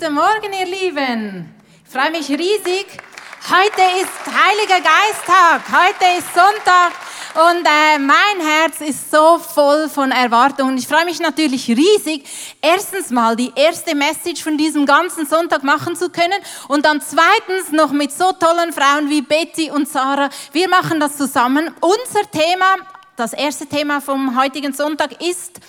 Guten 0.00 0.14
Morgen, 0.14 0.50
ihr 0.58 0.64
Lieben. 0.64 1.54
Ich 1.84 1.92
freue 1.92 2.10
mich 2.10 2.26
riesig. 2.30 2.86
Heute 3.50 3.82
ist 4.00 4.24
Heiliger 4.26 4.80
Geisttag. 4.80 5.60
Heute 5.70 6.18
ist 6.18 6.32
Sonntag. 6.32 6.92
Und 7.34 7.66
äh, 7.66 7.98
mein 7.98 8.46
Herz 8.46 8.80
ist 8.80 9.10
so 9.10 9.38
voll 9.38 9.90
von 9.90 10.10
Erwartungen. 10.10 10.78
Ich 10.78 10.88
freue 10.88 11.04
mich 11.04 11.20
natürlich 11.20 11.68
riesig, 11.68 12.24
erstens 12.62 13.10
mal 13.10 13.36
die 13.36 13.52
erste 13.54 13.94
Message 13.94 14.42
von 14.42 14.56
diesem 14.56 14.86
ganzen 14.86 15.26
Sonntag 15.26 15.64
machen 15.64 15.94
zu 15.96 16.08
können 16.08 16.40
und 16.68 16.86
dann 16.86 17.02
zweitens 17.02 17.70
noch 17.70 17.92
mit 17.92 18.10
so 18.10 18.32
tollen 18.32 18.72
Frauen 18.72 19.10
wie 19.10 19.20
Betty 19.20 19.70
und 19.70 19.86
Sarah. 19.86 20.30
Wir 20.52 20.70
machen 20.70 20.98
das 20.98 21.18
zusammen. 21.18 21.74
Unser 21.82 22.30
Thema, 22.30 22.76
das 23.16 23.34
erste 23.34 23.66
Thema 23.66 24.00
vom 24.00 24.40
heutigen 24.40 24.72
Sonntag 24.72 25.22
ist 25.22 25.60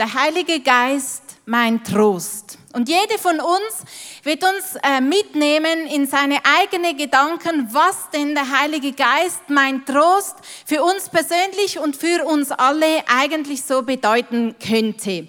der 0.00 0.12
Heilige 0.14 0.58
Geist, 0.58 1.22
mein 1.46 1.84
Trost. 1.84 2.57
Und 2.74 2.88
jede 2.88 3.18
von 3.18 3.40
uns 3.40 3.84
wird 4.24 4.44
uns 4.44 4.76
äh, 4.82 5.00
mitnehmen 5.00 5.86
in 5.86 6.06
seine 6.06 6.38
eigenen 6.44 6.96
Gedanken, 6.98 7.68
was 7.72 8.10
denn 8.12 8.34
der 8.34 8.60
Heilige 8.60 8.92
Geist, 8.92 9.40
mein 9.48 9.86
Trost, 9.86 10.36
für 10.66 10.82
uns 10.82 11.08
persönlich 11.08 11.78
und 11.78 11.96
für 11.96 12.26
uns 12.26 12.50
alle 12.50 13.04
eigentlich 13.08 13.62
so 13.62 13.82
bedeuten 13.82 14.54
könnte. 14.58 15.28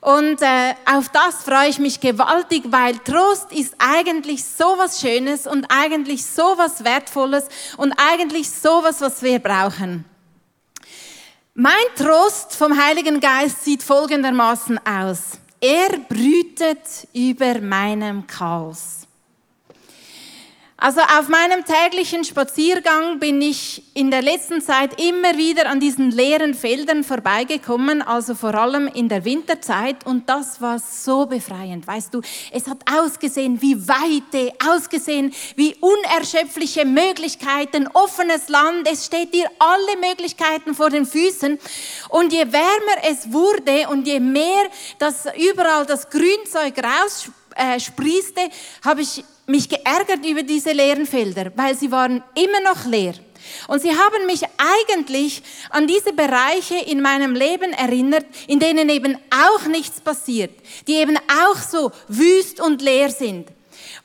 Und 0.00 0.40
äh, 0.40 0.74
auf 0.86 1.10
das 1.10 1.42
freue 1.44 1.68
ich 1.68 1.78
mich 1.78 2.00
gewaltig, 2.00 2.62
weil 2.66 2.96
Trost 2.98 3.52
ist 3.52 3.74
eigentlich 3.78 4.44
so 4.44 4.64
was 4.78 5.00
Schönes 5.00 5.46
und 5.46 5.66
eigentlich 5.68 6.24
so 6.24 6.54
was 6.56 6.84
Wertvolles 6.84 7.48
und 7.76 7.92
eigentlich 7.98 8.48
so 8.48 8.82
was, 8.82 9.00
was 9.00 9.22
wir 9.22 9.40
brauchen. 9.40 10.04
Mein 11.54 11.74
Trost 11.96 12.54
vom 12.54 12.82
Heiligen 12.82 13.20
Geist 13.20 13.64
sieht 13.64 13.82
folgendermaßen 13.82 14.80
aus. 14.86 15.39
Er 15.62 15.98
brütet 16.08 17.06
über 17.12 17.60
meinem 17.60 18.26
Chaos. 18.26 19.06
Also 20.82 21.02
auf 21.02 21.28
meinem 21.28 21.62
täglichen 21.62 22.24
Spaziergang 22.24 23.18
bin 23.18 23.42
ich 23.42 23.82
in 23.92 24.10
der 24.10 24.22
letzten 24.22 24.62
Zeit 24.62 24.98
immer 24.98 25.36
wieder 25.36 25.68
an 25.68 25.78
diesen 25.78 26.10
leeren 26.10 26.54
Feldern 26.54 27.04
vorbeigekommen, 27.04 28.00
also 28.00 28.34
vor 28.34 28.54
allem 28.54 28.86
in 28.86 29.10
der 29.10 29.26
Winterzeit. 29.26 30.06
Und 30.06 30.30
das 30.30 30.62
war 30.62 30.78
so 30.78 31.26
befreiend. 31.26 31.86
Weißt 31.86 32.14
du, 32.14 32.22
es 32.50 32.66
hat 32.66 32.78
ausgesehen 32.90 33.60
wie 33.60 33.76
Weite, 33.86 34.54
ausgesehen 34.66 35.34
wie 35.54 35.76
unerschöpfliche 35.80 36.86
Möglichkeiten, 36.86 37.86
offenes 37.88 38.48
Land, 38.48 38.88
es 38.90 39.04
steht 39.04 39.34
dir 39.34 39.50
alle 39.58 40.08
Möglichkeiten 40.08 40.74
vor 40.74 40.88
den 40.88 41.04
Füßen. 41.04 41.58
Und 42.08 42.32
je 42.32 42.50
wärmer 42.50 43.04
es 43.06 43.30
wurde 43.30 43.86
und 43.90 44.06
je 44.06 44.18
mehr 44.18 44.62
das 44.98 45.26
überall 45.36 45.84
das 45.84 46.08
Grünzeug 46.08 46.74
raussprießte, 46.82 48.48
habe 48.82 49.02
ich 49.02 49.24
mich 49.50 49.68
geärgert 49.68 50.24
über 50.26 50.42
diese 50.42 50.72
leeren 50.72 51.06
Felder, 51.06 51.52
weil 51.56 51.76
sie 51.76 51.90
waren 51.90 52.22
immer 52.34 52.60
noch 52.60 52.84
leer. 52.86 53.14
Und 53.68 53.80
sie 53.80 53.90
haben 53.90 54.26
mich 54.26 54.42
eigentlich 54.58 55.42
an 55.70 55.86
diese 55.86 56.12
Bereiche 56.12 56.76
in 56.76 57.00
meinem 57.00 57.34
Leben 57.34 57.72
erinnert, 57.72 58.26
in 58.46 58.58
denen 58.58 58.88
eben 58.88 59.16
auch 59.30 59.66
nichts 59.66 60.00
passiert, 60.00 60.52
die 60.86 60.94
eben 60.94 61.16
auch 61.16 61.56
so 61.56 61.90
wüst 62.08 62.60
und 62.60 62.82
leer 62.82 63.10
sind 63.10 63.48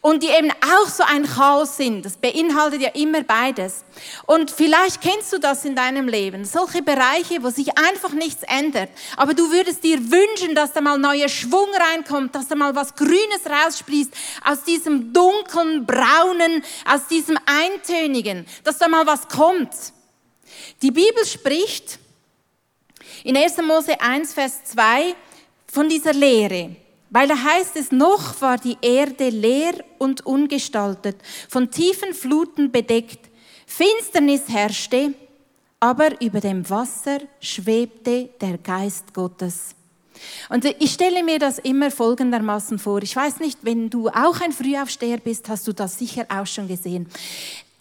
und 0.02 0.24
die 0.24 0.30
eben 0.30 0.52
auch 0.52 0.88
so 0.88 1.04
ein 1.04 1.26
Chaos 1.26 1.78
sind. 1.78 2.06
Das 2.06 2.18
beinhaltet 2.18 2.82
ja 2.82 2.90
immer 2.90 3.24
beides. 3.24 3.84
Und 4.26 4.52
vielleicht 4.52 5.02
kennst 5.02 5.34
du 5.34 5.40
das 5.40 5.66
in 5.66 5.76
deinem 5.76 6.08
Leben, 6.08 6.46
solche 6.46 6.82
Bereiche, 6.82 7.44
wo 7.44 7.50
sich 7.50 7.78
einfach 7.78 8.12
nichts 8.12 8.44
ändert, 8.44 8.90
aber 9.18 9.34
du 9.34 9.52
würdest 9.52 9.84
dir 9.84 10.00
wünschen, 10.00 10.56
dass 10.56 10.74
da 10.74 10.82
mal 10.82 10.98
neuer 10.98 11.30
Schwung 11.30 11.68
reinkommt, 11.74 12.36
dass 12.36 12.48
da 12.48 12.56
mal 12.56 12.76
was 12.76 12.96
Grünes 12.96 13.42
raussprießt 13.46 14.12
aus 14.44 14.64
diesem 14.64 15.14
dunklen, 15.14 15.86
braunen, 15.86 16.64
aus 16.86 17.08
diesem 17.08 17.38
eintönigen, 17.46 18.46
dass 18.64 18.78
da 18.78 18.88
mal 18.88 19.06
was 19.06 19.28
kommt. 19.28 19.72
Die 20.82 20.92
Bibel 20.92 21.26
spricht 21.26 22.00
in 23.24 23.38
1. 23.38 23.58
Mose 23.58 24.00
1, 24.00 24.34
Vers 24.34 24.64
2 24.66 25.16
von 25.72 25.90
dieser 25.90 26.14
Lehre. 26.14 26.76
Weil 27.16 27.30
da 27.30 27.42
heißt 27.42 27.78
es, 27.78 27.94
noch 27.94 28.42
war 28.42 28.58
die 28.58 28.76
Erde 28.82 29.30
leer 29.30 29.72
und 30.00 30.26
ungestaltet, 30.26 31.16
von 31.48 31.72
tiefen 31.72 32.14
Fluten 32.14 32.74
bedeckt. 32.74 33.30
Finsternis 33.66 34.50
herrschte, 34.50 35.14
aber 35.80 36.20
über 36.20 36.42
dem 36.42 36.70
Wasser 36.70 37.20
schwebte 37.40 38.28
der 38.42 38.58
Geist 38.58 39.14
Gottes. 39.14 39.76
Und 40.50 40.66
ich 40.66 40.92
stelle 40.92 41.24
mir 41.24 41.40
das 41.40 41.58
immer 41.60 41.90
folgendermaßen 41.90 42.80
vor. 42.80 43.02
Ich 43.02 43.16
weiß 43.16 43.40
nicht, 43.40 43.60
wenn 43.62 43.90
du 43.90 44.10
auch 44.10 44.42
ein 44.42 44.52
Frühaufsteher 44.52 45.20
bist, 45.20 45.48
hast 45.48 45.66
du 45.70 45.72
das 45.72 45.98
sicher 45.98 46.26
auch 46.28 46.46
schon 46.46 46.68
gesehen 46.68 47.10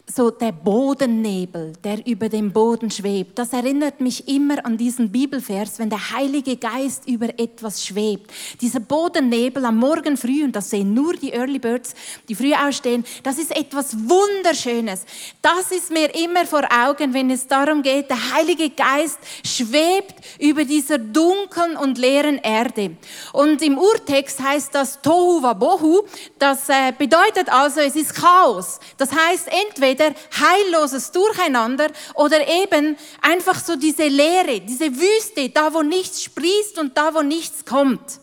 so 0.06 0.31
der 0.31 0.53
Bodennebel, 0.53 1.72
der 1.82 2.06
über 2.06 2.28
dem 2.28 2.53
Boden 2.53 2.91
schwebt, 2.91 3.38
das 3.38 3.54
erinnert 3.54 4.00
mich 4.00 4.28
immer 4.28 4.65
an 4.65 4.76
diesen 4.76 5.10
Bibelvers, 5.10 5.78
wenn 5.78 5.88
der 5.88 6.12
Heilige 6.12 6.56
Geist 6.56 7.09
über 7.09 7.31
etwas 7.38 7.84
schwebt. 7.84 8.31
Dieser 8.60 8.81
Bodennebel 8.81 9.65
am 9.65 9.78
Morgen 9.78 10.16
früh, 10.19 10.44
und 10.44 10.54
das 10.54 10.69
sehen 10.69 10.92
nur 10.92 11.15
die 11.15 11.32
Early 11.32 11.59
Birds, 11.59 11.94
die 12.28 12.34
früh 12.34 12.53
ausstehen, 12.53 13.04
das 13.22 13.38
ist 13.38 13.56
etwas 13.56 13.97
Wunderschönes. 13.97 15.06
Das 15.41 15.72
ist 15.72 15.91
mir 15.91 16.15
immer 16.15 16.44
vor 16.44 16.69
Augen, 16.71 17.15
wenn 17.15 17.31
es 17.31 17.47
darum 17.47 17.82
geht, 17.82 18.10
der 18.10 18.34
Heilige 18.34 18.71
Geist 18.71 19.19
schwebt 19.42 20.15
über 20.38 20.65
dieser 20.65 20.98
dunklen 20.98 21.76
und 21.78 21.97
leeren 21.97 22.38
Erde. 22.38 22.97
Und 23.32 23.62
im 23.62 23.78
Urtext 23.78 24.41
heißt 24.41 24.75
das 24.75 25.00
Tohu 25.00 25.42
Wabohu, 25.42 26.03
das 26.38 26.69
äh, 26.69 26.92
bedeutet 26.97 27.48
also, 27.48 27.81
es 27.81 27.97
ist 27.97 28.15
Chaos. 28.15 28.78
Das 28.98 29.10
heißt 29.10 29.48
entweder 29.66 29.94
entweder 29.94 30.15
heilloses 30.32 31.10
Durcheinander 31.12 31.88
oder 32.15 32.47
eben 32.47 32.97
einfach 33.21 33.59
so 33.59 33.77
diese 33.77 34.06
Leere, 34.06 34.60
diese 34.60 34.91
Wüste, 34.94 35.49
da 35.50 35.72
wo 35.72 35.82
nichts 35.82 36.22
sprießt 36.22 36.78
und 36.78 36.97
da 36.97 37.15
wo 37.15 37.22
nichts 37.22 37.65
kommt. 37.65 38.21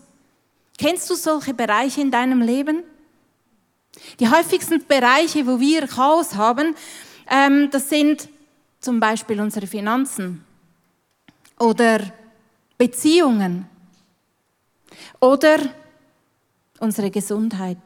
Kennst 0.78 1.10
du 1.10 1.16
solche 1.16 1.54
Bereiche 1.54 2.02
in 2.02 2.12
deinem 2.12 2.42
Leben? 2.42 2.84
Die 4.20 4.30
häufigsten 4.30 4.86
Bereiche, 4.88 5.46
wo 5.46 5.60
wir 5.60 5.88
Chaos 5.88 6.36
haben, 6.36 6.76
ähm, 7.30 7.70
das 7.72 7.90
sind 7.90 8.30
zum 8.80 9.00
Beispiel 9.00 9.40
unsere 9.40 9.68
Finanzen 9.68 10.44
oder 11.60 12.00
Beziehungen 12.78 13.68
oder 15.20 15.60
unsere 16.80 17.12
Gesundheit. 17.12 17.78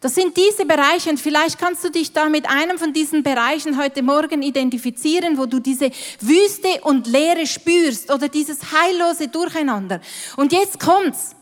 Das 0.00 0.14
sind 0.14 0.34
diese 0.34 0.64
Bereiche 0.64 1.10
und 1.10 1.20
vielleicht 1.20 1.58
kannst 1.58 1.84
du 1.84 1.90
dich 1.90 2.12
da 2.12 2.30
mit 2.30 2.48
einem 2.48 2.78
von 2.78 2.94
diesen 2.94 3.22
Bereichen 3.22 3.78
heute 3.78 4.02
Morgen 4.02 4.42
identifizieren, 4.42 5.36
wo 5.36 5.44
du 5.44 5.60
diese 5.60 5.90
Wüste 6.20 6.80
und 6.84 7.06
Leere 7.06 7.46
spürst 7.46 8.10
oder 8.10 8.28
dieses 8.28 8.60
heillose 8.72 9.28
Durcheinander. 9.28 10.00
Und 10.36 10.52
jetzt 10.52 10.80
kommt's. 10.80 11.36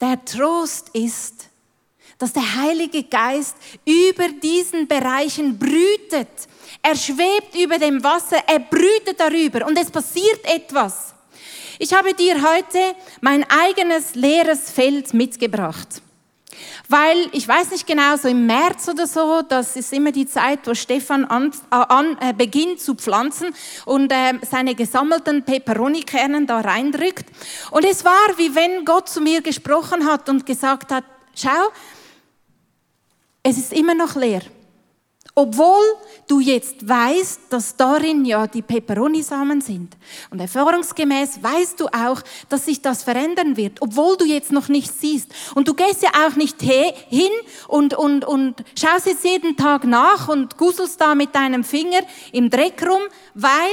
Der 0.00 0.24
Trost 0.24 0.88
ist, 0.94 1.48
dass 2.18 2.32
der 2.32 2.56
Heilige 2.56 3.04
Geist 3.04 3.54
über 3.84 4.28
diesen 4.28 4.88
Bereichen 4.88 5.56
brütet. 5.56 6.28
Er 6.82 6.96
schwebt 6.96 7.54
über 7.54 7.78
dem 7.78 8.02
Wasser, 8.02 8.38
er 8.48 8.58
brütet 8.58 9.20
darüber 9.20 9.64
und 9.64 9.78
es 9.78 9.92
passiert 9.92 10.44
etwas. 10.44 11.14
Ich 11.78 11.94
habe 11.94 12.14
dir 12.14 12.34
heute 12.34 12.96
mein 13.20 13.48
eigenes 13.48 14.16
leeres 14.16 14.70
Feld 14.70 15.14
mitgebracht. 15.14 16.02
Weil, 16.88 17.28
ich 17.32 17.46
weiß 17.46 17.70
nicht 17.70 17.86
genau, 17.86 18.16
so 18.16 18.28
im 18.28 18.46
März 18.46 18.88
oder 18.88 19.06
so, 19.06 19.42
das 19.42 19.76
ist 19.76 19.92
immer 19.92 20.12
die 20.12 20.26
Zeit, 20.26 20.60
wo 20.66 20.74
Stefan 20.74 21.24
an, 21.24 21.52
äh, 21.70 21.74
an, 21.74 22.16
äh, 22.20 22.32
beginnt 22.32 22.80
zu 22.80 22.94
pflanzen 22.94 23.54
und 23.84 24.12
äh, 24.12 24.34
seine 24.48 24.74
gesammelten 24.74 25.42
Peperoni-Kernen 25.42 26.46
da 26.46 26.60
reindrückt. 26.60 27.26
Und 27.70 27.84
es 27.84 28.04
war, 28.04 28.36
wie 28.36 28.54
wenn 28.54 28.84
Gott 28.84 29.08
zu 29.08 29.20
mir 29.20 29.42
gesprochen 29.42 30.06
hat 30.06 30.28
und 30.28 30.46
gesagt 30.46 30.92
hat, 30.92 31.04
schau, 31.34 31.50
es 33.42 33.58
ist 33.58 33.72
immer 33.72 33.94
noch 33.94 34.14
leer. 34.14 34.42
Obwohl 35.34 35.82
du 36.28 36.40
jetzt 36.40 36.86
weißt, 36.86 37.40
dass 37.48 37.76
darin 37.76 38.26
ja 38.26 38.46
die 38.46 38.60
Peperonisamen 38.60 39.62
sind. 39.62 39.96
Und 40.30 40.40
erfahrungsgemäß 40.40 41.42
weißt 41.42 41.80
du 41.80 41.86
auch, 41.86 42.20
dass 42.50 42.66
sich 42.66 42.82
das 42.82 43.02
verändern 43.02 43.56
wird, 43.56 43.80
obwohl 43.80 44.18
du 44.18 44.26
jetzt 44.26 44.52
noch 44.52 44.68
nichts 44.68 45.00
siehst. 45.00 45.30
Und 45.54 45.68
du 45.68 45.74
gehst 45.74 46.02
ja 46.02 46.10
auch 46.26 46.36
nicht 46.36 46.60
hin 46.60 47.30
und, 47.66 47.94
und, 47.94 48.26
und 48.26 48.62
schaust 48.78 49.06
jetzt 49.06 49.24
jeden 49.24 49.56
Tag 49.56 49.84
nach 49.84 50.28
und 50.28 50.58
gusselst 50.58 51.00
da 51.00 51.14
mit 51.14 51.34
deinem 51.34 51.64
Finger 51.64 52.00
im 52.32 52.50
Dreck 52.50 52.82
rum, 52.86 53.00
weil 53.32 53.72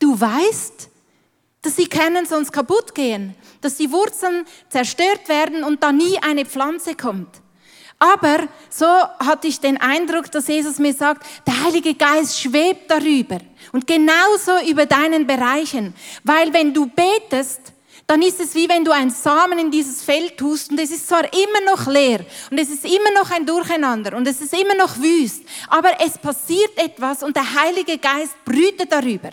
du 0.00 0.20
weißt, 0.20 0.90
dass 1.62 1.76
die 1.76 1.86
Kernen 1.86 2.26
sonst 2.26 2.52
kaputt 2.52 2.94
gehen, 2.94 3.34
dass 3.62 3.76
die 3.76 3.90
Wurzeln 3.90 4.44
zerstört 4.68 5.28
werden 5.28 5.64
und 5.64 5.82
da 5.82 5.92
nie 5.92 6.18
eine 6.18 6.44
Pflanze 6.44 6.94
kommt. 6.94 7.41
Aber 8.02 8.48
so 8.68 8.84
hatte 9.20 9.46
ich 9.46 9.60
den 9.60 9.80
Eindruck, 9.80 10.28
dass 10.32 10.48
Jesus 10.48 10.80
mir 10.80 10.92
sagt, 10.92 11.24
der 11.46 11.62
Heilige 11.62 11.94
Geist 11.94 12.40
schwebt 12.40 12.90
darüber 12.90 13.38
und 13.70 13.86
genauso 13.86 14.58
über 14.68 14.86
deinen 14.86 15.24
Bereichen. 15.24 15.94
Weil 16.24 16.52
wenn 16.52 16.74
du 16.74 16.86
betest, 16.86 17.60
dann 18.08 18.20
ist 18.20 18.40
es 18.40 18.56
wie 18.56 18.68
wenn 18.68 18.84
du 18.84 18.90
einen 18.90 19.10
Samen 19.10 19.56
in 19.60 19.70
dieses 19.70 20.02
Feld 20.02 20.36
tust 20.36 20.72
und 20.72 20.80
es 20.80 20.90
ist 20.90 21.06
zwar 21.06 21.32
immer 21.32 21.70
noch 21.70 21.86
leer 21.86 22.26
und 22.50 22.58
es 22.58 22.70
ist 22.70 22.84
immer 22.84 23.12
noch 23.14 23.30
ein 23.30 23.46
Durcheinander 23.46 24.16
und 24.16 24.26
es 24.26 24.40
ist 24.40 24.52
immer 24.52 24.74
noch 24.74 24.98
wüst, 24.98 25.44
aber 25.68 25.92
es 26.04 26.18
passiert 26.18 26.76
etwas 26.78 27.22
und 27.22 27.36
der 27.36 27.54
Heilige 27.54 27.98
Geist 27.98 28.34
brütet 28.44 28.90
darüber. 28.90 29.30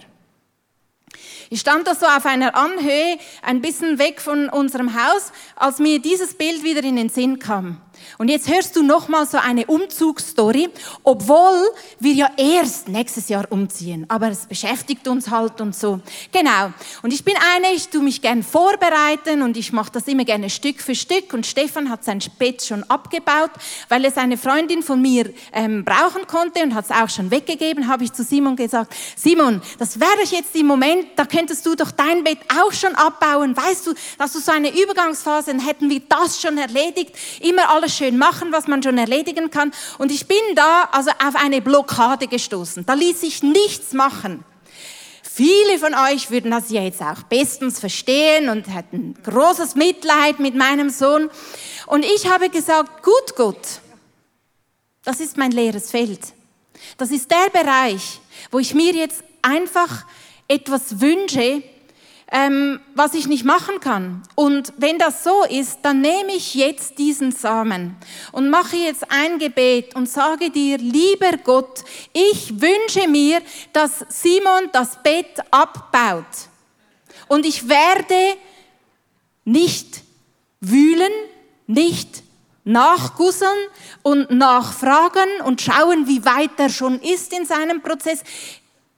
Ich 1.49 1.61
stand 1.61 1.87
da 1.87 1.95
so 1.95 2.05
auf 2.05 2.27
einer 2.27 2.53
Anhöhe, 2.53 3.17
ein 3.41 3.61
bisschen 3.61 3.97
weg 3.97 4.21
von 4.21 4.47
unserem 4.49 4.93
Haus, 4.93 5.31
als 5.55 5.79
mir 5.79 5.99
dieses 5.99 6.35
Bild 6.35 6.63
wieder 6.63 6.83
in 6.83 6.97
den 6.97 7.09
Sinn 7.09 7.39
kam. 7.39 7.81
Und 8.17 8.29
jetzt 8.29 8.49
hörst 8.49 8.75
du 8.75 8.83
nochmal 8.83 9.25
so 9.25 9.37
eine 9.37 9.65
Umzugsstory, 9.65 10.69
obwohl 11.03 11.69
wir 11.99 12.13
ja 12.13 12.29
erst 12.37 12.87
nächstes 12.87 13.29
Jahr 13.29 13.45
umziehen. 13.49 14.05
Aber 14.07 14.29
es 14.29 14.45
beschäftigt 14.45 15.07
uns 15.07 15.29
halt 15.29 15.61
und 15.61 15.75
so. 15.75 15.99
Genau. 16.31 16.73
Und 17.01 17.13
ich 17.13 17.23
bin 17.23 17.35
eine, 17.55 17.73
ich 17.73 17.89
tue 17.89 18.01
mich 18.01 18.21
gern 18.21 18.43
vorbereiten 18.43 19.41
und 19.41 19.57
ich 19.57 19.71
mache 19.71 19.91
das 19.91 20.07
immer 20.07 20.25
gerne 20.25 20.49
Stück 20.49 20.81
für 20.81 20.95
Stück. 20.95 21.33
Und 21.33 21.45
Stefan 21.45 21.89
hat 21.89 22.03
sein 22.03 22.19
Bett 22.37 22.63
schon 22.63 22.83
abgebaut, 22.83 23.51
weil 23.87 24.05
es 24.05 24.17
eine 24.17 24.37
Freundin 24.37 24.83
von 24.83 25.01
mir 25.01 25.31
ähm, 25.53 25.83
brauchen 25.85 26.27
konnte 26.27 26.63
und 26.63 26.75
hat 26.75 26.85
es 26.85 26.91
auch 26.91 27.09
schon 27.09 27.31
weggegeben. 27.31 27.87
Habe 27.87 28.03
ich 28.03 28.13
zu 28.13 28.23
Simon 28.23 28.55
gesagt, 28.55 28.93
Simon, 29.15 29.61
das 29.77 29.99
wäre 29.99 30.09
doch 30.23 30.31
jetzt 30.31 30.55
im 30.55 30.67
Moment, 30.67 31.07
da 31.15 31.25
könntest 31.25 31.65
du 31.65 31.75
doch 31.75 31.91
dein 31.91 32.23
Bett 32.23 32.39
auch 32.61 32.71
schon 32.73 32.95
abbauen. 32.95 33.55
Weißt 33.55 33.87
du, 33.87 33.93
dass 34.17 34.33
du 34.33 34.39
so 34.39 34.51
eine 34.51 34.69
Übergangsphase, 34.69 35.51
dann 35.51 35.65
hätten 35.65 35.89
wir 35.89 36.01
das 36.07 36.41
schon 36.41 36.57
erledigt. 36.57 37.15
Immer 37.41 37.69
alles 37.69 37.88
schön 37.89 38.17
machen, 38.17 38.51
was 38.51 38.67
man 38.67 38.81
schon 38.83 38.97
erledigen 38.97 39.49
kann. 39.51 39.71
Und 39.97 40.11
ich 40.11 40.27
bin 40.27 40.37
da 40.55 40.89
also 40.91 41.11
auf 41.11 41.35
eine 41.35 41.61
Blockade 41.61 42.27
gestoßen. 42.27 42.85
Da 42.85 42.93
ließ 42.93 43.21
sich 43.21 43.43
nichts 43.43 43.93
machen. 43.93 44.43
Viele 45.23 45.79
von 45.79 45.93
euch 45.93 46.31
würden 46.31 46.51
das 46.51 46.69
ja 46.69 46.81
jetzt 46.81 47.01
auch 47.01 47.23
bestens 47.23 47.79
verstehen 47.79 48.49
und 48.49 48.67
hätten 48.67 49.15
großes 49.23 49.75
Mitleid 49.75 50.39
mit 50.39 50.55
meinem 50.55 50.89
Sohn. 50.89 51.29
Und 51.87 52.03
ich 52.03 52.29
habe 52.29 52.49
gesagt, 52.49 53.03
gut, 53.03 53.35
gut, 53.37 53.55
das 55.05 55.21
ist 55.21 55.37
mein 55.37 55.51
leeres 55.51 55.91
Feld. 55.91 56.19
Das 56.97 57.11
ist 57.11 57.31
der 57.31 57.49
Bereich, 57.51 58.19
wo 58.51 58.59
ich 58.59 58.73
mir 58.73 58.93
jetzt 58.93 59.23
einfach 59.41 60.05
etwas 60.47 60.99
wünsche, 60.99 61.63
ähm, 62.31 62.79
was 62.95 63.13
ich 63.13 63.27
nicht 63.27 63.45
machen 63.45 63.79
kann. 63.79 64.23
Und 64.35 64.73
wenn 64.77 64.97
das 64.97 65.23
so 65.23 65.43
ist, 65.45 65.79
dann 65.83 66.01
nehme 66.01 66.33
ich 66.33 66.53
jetzt 66.53 66.97
diesen 66.99 67.31
Samen 67.31 67.95
und 68.31 68.49
mache 68.49 68.75
jetzt 68.75 69.05
ein 69.09 69.39
Gebet 69.39 69.95
und 69.95 70.07
sage 70.07 70.49
dir, 70.49 70.77
lieber 70.77 71.37
Gott, 71.43 71.83
ich 72.13 72.61
wünsche 72.61 73.07
mir, 73.07 73.41
dass 73.73 74.05
Simon 74.09 74.69
das 74.71 75.01
Bett 75.01 75.39
abbaut. 75.51 76.25
Und 77.27 77.45
ich 77.45 77.67
werde 77.67 78.37
nicht 79.45 80.03
wühlen, 80.61 81.11
nicht 81.67 82.23
nachgusseln 82.63 83.57
und 84.03 84.29
nachfragen 84.29 85.41
und 85.45 85.61
schauen, 85.61 86.07
wie 86.07 86.23
weit 86.23 86.51
er 86.57 86.69
schon 86.69 86.99
ist 87.01 87.33
in 87.33 87.45
seinem 87.45 87.81
Prozess. 87.81 88.23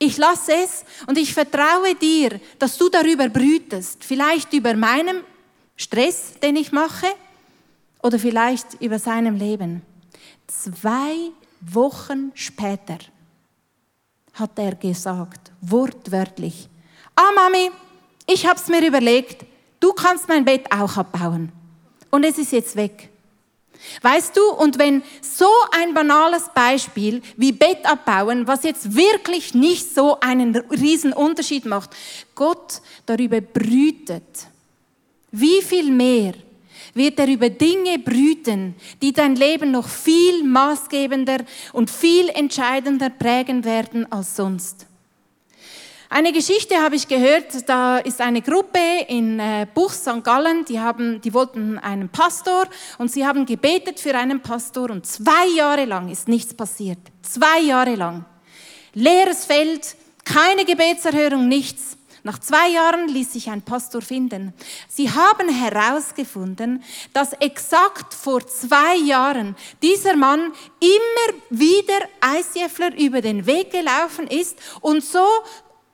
Ich 0.03 0.17
lasse 0.17 0.51
es 0.51 0.83
und 1.05 1.15
ich 1.15 1.31
vertraue 1.31 1.93
dir, 1.93 2.41
dass 2.57 2.75
du 2.75 2.89
darüber 2.89 3.29
brütest. 3.29 4.03
Vielleicht 4.03 4.51
über 4.51 4.73
meinen 4.73 5.21
Stress, 5.75 6.33
den 6.41 6.55
ich 6.55 6.71
mache, 6.71 7.05
oder 8.01 8.17
vielleicht 8.17 8.81
über 8.81 8.97
seinem 8.97 9.35
Leben. 9.35 9.83
Zwei 10.47 11.29
Wochen 11.61 12.31
später 12.33 12.97
hat 14.33 14.57
er 14.57 14.73
gesagt, 14.73 15.51
wortwörtlich, 15.61 16.67
ah 17.15 17.31
Mami, 17.35 17.69
ich 18.25 18.47
habe 18.47 18.59
es 18.59 18.67
mir 18.69 18.83
überlegt, 18.83 19.45
du 19.79 19.93
kannst 19.93 20.27
mein 20.27 20.43
Bett 20.43 20.65
auch 20.71 20.97
abbauen. 20.97 21.51
Und 22.09 22.23
es 22.23 22.39
ist 22.39 22.53
jetzt 22.53 22.75
weg. 22.75 23.10
Weißt 24.01 24.35
du, 24.35 24.41
und 24.51 24.77
wenn 24.79 25.03
so 25.21 25.49
ein 25.71 25.93
banales 25.93 26.49
Beispiel 26.53 27.21
wie 27.37 27.51
Bett 27.51 27.85
abbauen, 27.85 28.47
was 28.47 28.63
jetzt 28.63 28.95
wirklich 28.95 29.53
nicht 29.53 29.93
so 29.93 30.19
einen 30.19 30.55
riesen 30.55 31.13
Unterschied 31.13 31.65
macht, 31.65 31.91
Gott 32.35 32.81
darüber 33.05 33.41
brütet, 33.41 34.47
wie 35.31 35.61
viel 35.61 35.91
mehr 35.91 36.33
wird 36.93 37.19
er 37.19 37.27
über 37.27 37.49
Dinge 37.49 37.99
brüten, 37.99 38.75
die 39.01 39.13
dein 39.13 39.35
Leben 39.35 39.71
noch 39.71 39.87
viel 39.87 40.43
maßgebender 40.43 41.37
und 41.73 41.89
viel 41.89 42.29
entscheidender 42.29 43.09
prägen 43.09 43.63
werden 43.63 44.11
als 44.11 44.35
sonst. 44.35 44.85
Eine 46.13 46.33
Geschichte 46.33 46.75
habe 46.75 46.97
ich 46.97 47.07
gehört, 47.07 47.69
da 47.69 47.97
ist 47.99 48.19
eine 48.19 48.41
Gruppe 48.41 49.05
in 49.07 49.39
äh, 49.39 49.65
Buch 49.73 49.91
St. 49.93 50.21
Gallen, 50.21 50.65
die, 50.65 50.77
haben, 50.77 51.21
die 51.21 51.33
wollten 51.33 51.77
einen 51.77 52.09
Pastor 52.09 52.65
und 52.97 53.09
sie 53.09 53.25
haben 53.25 53.45
gebetet 53.45 53.97
für 53.97 54.13
einen 54.17 54.41
Pastor 54.41 54.89
und 54.89 55.05
zwei 55.05 55.47
Jahre 55.55 55.85
lang 55.85 56.09
ist 56.09 56.27
nichts 56.27 56.53
passiert. 56.53 56.97
Zwei 57.21 57.61
Jahre 57.61 57.95
lang. 57.95 58.25
Leeres 58.93 59.45
Feld, 59.45 59.95
keine 60.25 60.65
Gebetserhörung, 60.65 61.47
nichts. 61.47 61.95
Nach 62.23 62.39
zwei 62.39 62.67
Jahren 62.71 63.07
ließ 63.07 63.31
sich 63.31 63.49
ein 63.49 63.61
Pastor 63.61 64.01
finden. 64.01 64.53
Sie 64.89 65.09
haben 65.09 65.47
herausgefunden, 65.47 66.83
dass 67.13 67.31
exakt 67.39 68.13
vor 68.13 68.45
zwei 68.45 68.97
Jahren 68.97 69.55
dieser 69.81 70.17
Mann 70.17 70.51
immer 70.81 71.37
wieder 71.49 72.05
Eisjäffler 72.19 72.99
über 72.99 73.21
den 73.21 73.45
Weg 73.45 73.71
gelaufen 73.71 74.27
ist 74.27 74.57
und 74.81 75.05
so 75.05 75.25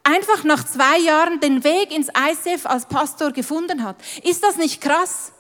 einfach 0.07 0.43
nach 0.45 0.65
zwei 0.65 0.99
Jahren 0.99 1.39
den 1.39 1.63
Weg 1.63 1.91
ins 1.91 2.07
ICF 2.07 2.65
als 2.65 2.85
Pastor 2.85 3.31
gefunden 3.31 3.83
hat. 3.83 3.97
Ist 4.23 4.43
das 4.43 4.55
nicht 4.55 4.79
krass? 4.81 5.33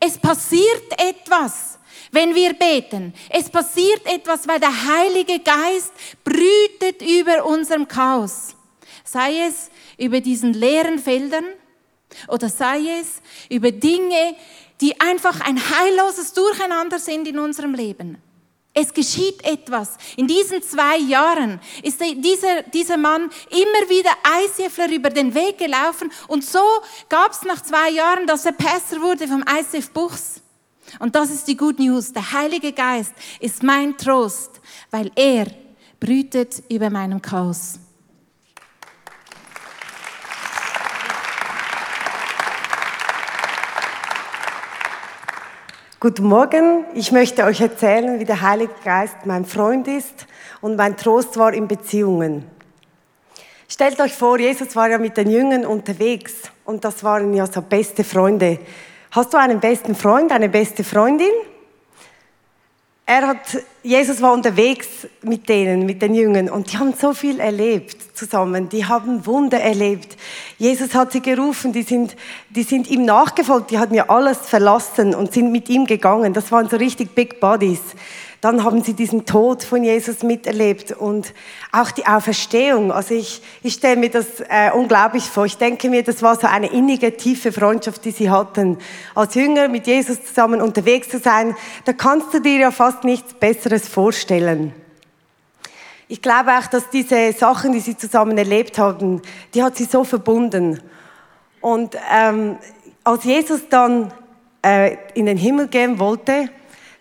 Es 0.00 0.18
passiert 0.18 0.92
etwas, 0.98 1.78
wenn 2.10 2.34
wir 2.34 2.52
beten. 2.54 3.14
Es 3.30 3.48
passiert 3.48 4.04
etwas, 4.06 4.48
weil 4.48 4.60
der 4.60 4.86
Heilige 4.86 5.38
Geist 5.38 5.92
brütet 6.24 7.02
über 7.02 7.46
unserem 7.46 7.86
Chaos. 7.86 8.54
Sei 9.04 9.46
es 9.46 9.70
über 9.96 10.20
diesen 10.20 10.52
leeren 10.52 10.98
Feldern 10.98 11.46
oder 12.26 12.48
sei 12.48 13.00
es 13.00 13.22
über 13.48 13.70
Dinge, 13.70 14.36
die 14.80 15.00
einfach 15.00 15.40
ein 15.40 15.58
heilloses 15.58 16.32
Durcheinander 16.32 16.98
sind 16.98 17.26
in 17.28 17.38
unserem 17.38 17.74
Leben. 17.74 18.18
Es 18.80 18.94
geschieht 18.94 19.44
etwas. 19.44 19.96
In 20.16 20.28
diesen 20.28 20.62
zwei 20.62 20.98
Jahren 20.98 21.58
ist 21.82 22.00
dieser, 22.00 22.62
dieser 22.62 22.96
Mann 22.96 23.28
immer 23.50 23.88
wieder 23.88 24.10
ICFler 24.44 24.92
über 24.92 25.10
den 25.10 25.34
Weg 25.34 25.58
gelaufen 25.58 26.12
und 26.28 26.44
so 26.44 26.62
gab 27.08 27.32
es 27.32 27.42
nach 27.42 27.60
zwei 27.60 27.90
Jahren, 27.90 28.28
dass 28.28 28.46
er 28.46 28.52
Pastor 28.52 29.00
wurde 29.00 29.26
vom 29.26 29.42
ICF 29.42 29.90
Buchs. 29.90 30.40
Und 31.00 31.16
das 31.16 31.30
ist 31.30 31.48
die 31.48 31.56
Good 31.56 31.80
News. 31.80 32.12
Der 32.12 32.30
Heilige 32.30 32.72
Geist 32.72 33.12
ist 33.40 33.64
mein 33.64 33.98
Trost, 33.98 34.60
weil 34.92 35.10
er 35.16 35.48
brütet 35.98 36.62
über 36.68 36.88
meinem 36.88 37.20
Chaos. 37.20 37.80
Guten 46.00 46.28
Morgen. 46.28 46.84
Ich 46.94 47.10
möchte 47.10 47.42
euch 47.42 47.60
erzählen, 47.60 48.20
wie 48.20 48.24
der 48.24 48.40
Heilige 48.40 48.72
Geist 48.84 49.16
mein 49.24 49.44
Freund 49.44 49.88
ist 49.88 50.28
und 50.60 50.76
mein 50.76 50.96
Trost 50.96 51.36
war 51.36 51.52
in 51.52 51.66
Beziehungen. 51.66 52.44
Stellt 53.68 54.00
euch 54.00 54.12
vor, 54.14 54.38
Jesus 54.38 54.76
war 54.76 54.88
ja 54.88 54.98
mit 54.98 55.16
den 55.16 55.28
Jüngern 55.28 55.66
unterwegs 55.66 56.52
und 56.64 56.84
das 56.84 57.02
waren 57.02 57.34
ja 57.34 57.48
so 57.48 57.62
beste 57.62 58.04
Freunde. 58.04 58.60
Hast 59.10 59.34
du 59.34 59.38
einen 59.38 59.58
besten 59.58 59.96
Freund, 59.96 60.30
eine 60.30 60.48
beste 60.48 60.84
Freundin? 60.84 61.32
Er 63.08 63.26
hat, 63.26 63.64
Jesus 63.82 64.20
war 64.20 64.34
unterwegs 64.34 64.86
mit 65.22 65.48
denen, 65.48 65.86
mit 65.86 66.02
den 66.02 66.14
Jüngern 66.14 66.50
und 66.50 66.70
die 66.70 66.76
haben 66.76 66.92
so 66.92 67.14
viel 67.14 67.40
erlebt 67.40 67.96
zusammen. 68.14 68.68
Die 68.68 68.84
haben 68.84 69.24
Wunder 69.24 69.58
erlebt. 69.58 70.18
Jesus 70.58 70.94
hat 70.94 71.12
sie 71.12 71.22
gerufen, 71.22 71.72
die 71.72 71.84
sind, 71.84 72.16
die 72.50 72.64
sind 72.64 72.86
ihm 72.90 73.06
nachgefolgt, 73.06 73.70
die 73.70 73.78
hatten 73.78 73.94
ja 73.94 74.10
alles 74.10 74.36
verlassen 74.40 75.14
und 75.14 75.32
sind 75.32 75.50
mit 75.50 75.70
ihm 75.70 75.86
gegangen. 75.86 76.34
Das 76.34 76.52
waren 76.52 76.68
so 76.68 76.76
richtig 76.76 77.14
Big 77.14 77.40
Bodies. 77.40 77.80
Dann 78.40 78.62
haben 78.62 78.82
sie 78.82 78.94
diesen 78.94 79.26
Tod 79.26 79.64
von 79.64 79.82
Jesus 79.82 80.22
miterlebt 80.22 80.92
und 80.92 81.34
auch 81.72 81.90
die 81.90 82.06
Auferstehung. 82.06 82.92
Also 82.92 83.14
ich, 83.14 83.42
ich 83.64 83.74
stelle 83.74 83.96
mir 83.96 84.10
das 84.10 84.26
äh, 84.48 84.70
unglaublich 84.72 85.24
vor. 85.24 85.44
Ich 85.44 85.56
denke 85.56 85.90
mir, 85.90 86.04
das 86.04 86.22
war 86.22 86.36
so 86.36 86.46
eine 86.46 86.70
innige, 86.70 87.16
tiefe 87.16 87.50
Freundschaft, 87.50 88.04
die 88.04 88.12
sie 88.12 88.30
hatten. 88.30 88.78
Als 89.16 89.34
Jünger 89.34 89.66
mit 89.66 89.88
Jesus 89.88 90.24
zusammen 90.24 90.60
unterwegs 90.60 91.08
zu 91.08 91.18
sein, 91.18 91.56
da 91.84 91.92
kannst 91.92 92.32
du 92.32 92.40
dir 92.40 92.58
ja 92.58 92.70
fast 92.70 93.02
nichts 93.02 93.34
Besseres 93.34 93.88
vorstellen. 93.88 94.72
Ich 96.06 96.22
glaube 96.22 96.52
auch, 96.52 96.66
dass 96.68 96.88
diese 96.90 97.32
Sachen, 97.32 97.72
die 97.72 97.80
sie 97.80 97.96
zusammen 97.96 98.38
erlebt 98.38 98.78
haben, 98.78 99.20
die 99.52 99.64
hat 99.64 99.76
sie 99.76 99.84
so 99.84 100.04
verbunden. 100.04 100.80
Und 101.60 101.96
ähm, 102.14 102.56
als 103.02 103.24
Jesus 103.24 103.62
dann 103.68 104.12
äh, 104.64 104.96
in 105.14 105.26
den 105.26 105.36
Himmel 105.36 105.66
gehen 105.66 105.98
wollte, 105.98 106.50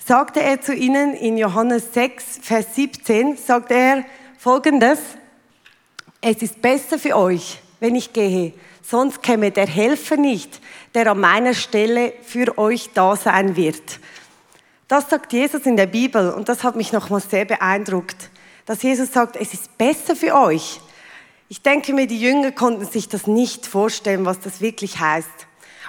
sagte 0.07 0.41
er 0.41 0.61
zu 0.61 0.73
ihnen 0.73 1.13
in 1.15 1.37
Johannes 1.37 1.93
6, 1.93 2.39
Vers 2.41 2.75
17, 2.75 3.35
sagte 3.35 3.73
er 3.73 4.05
folgendes, 4.37 4.99
es 6.21 6.41
ist 6.41 6.61
besser 6.61 6.97
für 6.97 7.17
euch, 7.17 7.59
wenn 7.81 7.93
ich 7.93 8.13
gehe, 8.13 8.53
sonst 8.81 9.21
käme 9.21 9.51
der 9.51 9.67
Helfer 9.67 10.15
nicht, 10.15 10.61
der 10.93 11.11
an 11.11 11.19
meiner 11.19 11.53
Stelle 11.53 12.13
für 12.23 12.57
euch 12.57 12.91
da 12.93 13.17
sein 13.17 13.57
wird. 13.57 13.99
Das 14.87 15.09
sagt 15.09 15.33
Jesus 15.33 15.65
in 15.65 15.75
der 15.75 15.87
Bibel 15.87 16.31
und 16.31 16.47
das 16.47 16.63
hat 16.63 16.77
mich 16.77 16.93
nochmals 16.93 17.29
sehr 17.29 17.43
beeindruckt, 17.43 18.29
dass 18.65 18.83
Jesus 18.83 19.11
sagt, 19.11 19.35
es 19.35 19.53
ist 19.53 19.77
besser 19.77 20.15
für 20.15 20.35
euch. 20.35 20.79
Ich 21.49 21.61
denke 21.61 21.93
mir, 21.93 22.07
die 22.07 22.21
Jünger 22.21 22.53
konnten 22.53 22.85
sich 22.85 23.09
das 23.09 23.27
nicht 23.27 23.65
vorstellen, 23.65 24.25
was 24.25 24.39
das 24.39 24.61
wirklich 24.61 25.01
heißt. 25.01 25.47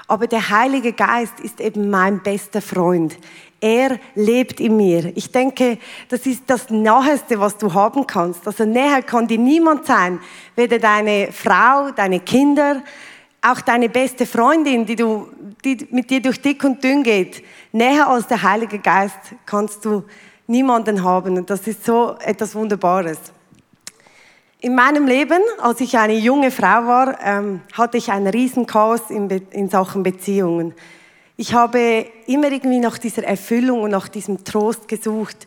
Aber 0.08 0.26
der 0.26 0.48
Heilige 0.48 0.94
Geist 0.94 1.38
ist 1.38 1.60
eben 1.60 1.90
mein 1.90 2.22
bester 2.22 2.62
Freund. 2.62 3.18
Er 3.60 3.98
lebt 4.14 4.60
in 4.60 4.76
mir. 4.76 5.12
Ich 5.16 5.32
denke, 5.32 5.78
das 6.08 6.26
ist 6.26 6.44
das 6.46 6.70
Naheste, 6.70 7.40
was 7.40 7.56
du 7.58 7.74
haben 7.74 8.06
kannst. 8.06 8.46
Also 8.46 8.64
näher 8.64 9.02
kann 9.02 9.26
dir 9.26 9.38
niemand 9.38 9.86
sein, 9.86 10.20
weder 10.54 10.78
deine 10.78 11.32
Frau, 11.32 11.90
deine 11.90 12.20
Kinder, 12.20 12.82
auch 13.42 13.60
deine 13.60 13.88
beste 13.88 14.26
Freundin, 14.26 14.86
die, 14.86 14.94
du, 14.94 15.28
die 15.64 15.88
mit 15.90 16.10
dir 16.10 16.22
durch 16.22 16.40
dick 16.40 16.62
und 16.62 16.82
dünn 16.84 17.02
geht. 17.02 17.42
Näher 17.72 18.08
als 18.08 18.28
der 18.28 18.42
Heilige 18.42 18.78
Geist 18.78 19.18
kannst 19.44 19.84
du 19.84 20.04
niemanden 20.46 21.02
haben. 21.02 21.36
Und 21.36 21.50
das 21.50 21.66
ist 21.66 21.84
so 21.84 22.16
etwas 22.20 22.54
Wunderbares. 22.54 23.18
In 24.60 24.74
meinem 24.74 25.06
Leben, 25.06 25.40
als 25.60 25.80
ich 25.80 25.96
eine 25.96 26.16
junge 26.16 26.50
Frau 26.50 26.86
war, 26.86 27.18
ähm, 27.22 27.60
hatte 27.74 27.96
ich 27.96 28.10
ein 28.10 28.26
Riesenchaos 28.26 29.10
in, 29.10 29.28
in 29.50 29.68
Sachen 29.68 30.02
Beziehungen. 30.02 30.74
Ich 31.40 31.54
habe 31.54 32.04
immer 32.26 32.50
irgendwie 32.50 32.80
nach 32.80 32.98
dieser 32.98 33.22
Erfüllung 33.22 33.82
und 33.82 33.92
nach 33.92 34.08
diesem 34.08 34.42
Trost 34.42 34.88
gesucht. 34.88 35.46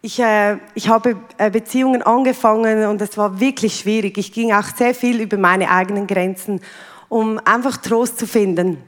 Ich, 0.00 0.20
äh, 0.20 0.58
ich 0.76 0.88
habe 0.88 1.16
äh, 1.36 1.50
Beziehungen 1.50 2.00
angefangen 2.00 2.86
und 2.86 3.02
es 3.02 3.18
war 3.18 3.40
wirklich 3.40 3.80
schwierig. 3.80 4.18
Ich 4.18 4.32
ging 4.32 4.52
auch 4.52 4.68
sehr 4.76 4.94
viel 4.94 5.20
über 5.20 5.36
meine 5.38 5.68
eigenen 5.68 6.06
Grenzen, 6.06 6.60
um 7.08 7.40
einfach 7.44 7.76
Trost 7.78 8.20
zu 8.20 8.26
finden. 8.28 8.78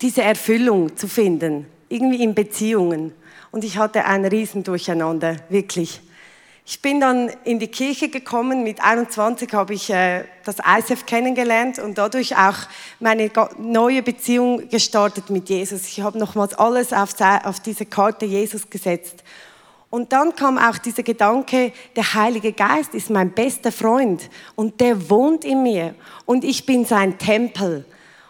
Diese 0.00 0.22
Erfüllung 0.22 0.96
zu 0.96 1.06
finden, 1.06 1.66
irgendwie 1.90 2.22
in 2.22 2.34
Beziehungen. 2.34 3.12
Und 3.50 3.62
ich 3.62 3.76
hatte 3.76 4.06
ein 4.06 4.24
Riesendurcheinander, 4.24 5.36
wirklich. 5.50 6.00
Ich 6.64 6.82
bin 6.82 7.00
dann 7.00 7.30
in 7.44 7.58
die 7.58 7.68
Kirche 7.68 8.08
gekommen. 8.08 8.62
Mit 8.62 8.82
21 8.82 9.52
habe 9.52 9.74
ich 9.74 9.90
äh, 9.90 10.24
das 10.44 10.56
ISF 10.58 11.06
kennengelernt 11.06 11.78
und 11.78 11.98
dadurch 11.98 12.36
auch 12.36 12.56
meine 13.00 13.30
neue 13.58 14.02
Beziehung 14.02 14.68
gestartet 14.68 15.30
mit 15.30 15.48
Jesus. 15.48 15.88
Ich 15.88 16.00
habe 16.00 16.18
nochmals 16.18 16.54
alles 16.54 16.92
auf, 16.92 17.14
auf 17.44 17.60
diese 17.60 17.86
Karte 17.86 18.26
Jesus 18.26 18.70
gesetzt. 18.70 19.24
Und 19.90 20.12
dann 20.12 20.36
kam 20.36 20.56
auch 20.56 20.78
dieser 20.78 21.02
Gedanke, 21.02 21.72
der 21.96 22.14
Heilige 22.14 22.52
Geist 22.52 22.94
ist 22.94 23.10
mein 23.10 23.32
bester 23.32 23.72
Freund 23.72 24.30
und 24.54 24.80
der 24.80 25.10
wohnt 25.10 25.44
in 25.44 25.64
mir 25.64 25.96
und 26.26 26.44
ich 26.44 26.64
bin 26.64 26.84
sein 26.84 27.18
Tempel. 27.18 27.84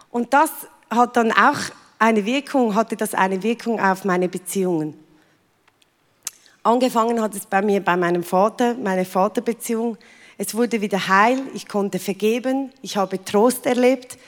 Und 0.09 0.33
das 0.33 0.49
hat 0.89 1.15
dann 1.15 1.31
auch 1.31 1.59
eine 1.99 2.25
Wirkung, 2.25 2.73
hatte 2.73 2.97
das 2.97 3.13
eine 3.13 3.43
Wirkung 3.43 3.79
auf 3.79 4.05
meine 4.05 4.27
Beziehungen. 4.27 4.97
Angefangen 6.63 7.19
hat 7.19 7.33
es 7.33 7.47
bei 7.47 7.63
mir 7.63 7.79
bei 7.83 7.97
meinem 7.97 8.21
Vater, 8.23 8.75
meine 8.75 9.03
Vaterbeziehung. 9.03 9.97
Es 10.37 10.53
wurde 10.53 10.79
wieder 10.79 11.07
heil, 11.07 11.39
ich 11.55 11.67
konnte 11.67 11.97
vergeben, 11.97 12.71
ich 12.83 12.97
habe 12.97 13.23
Trost 13.23 13.65
erlebt. 13.65 14.19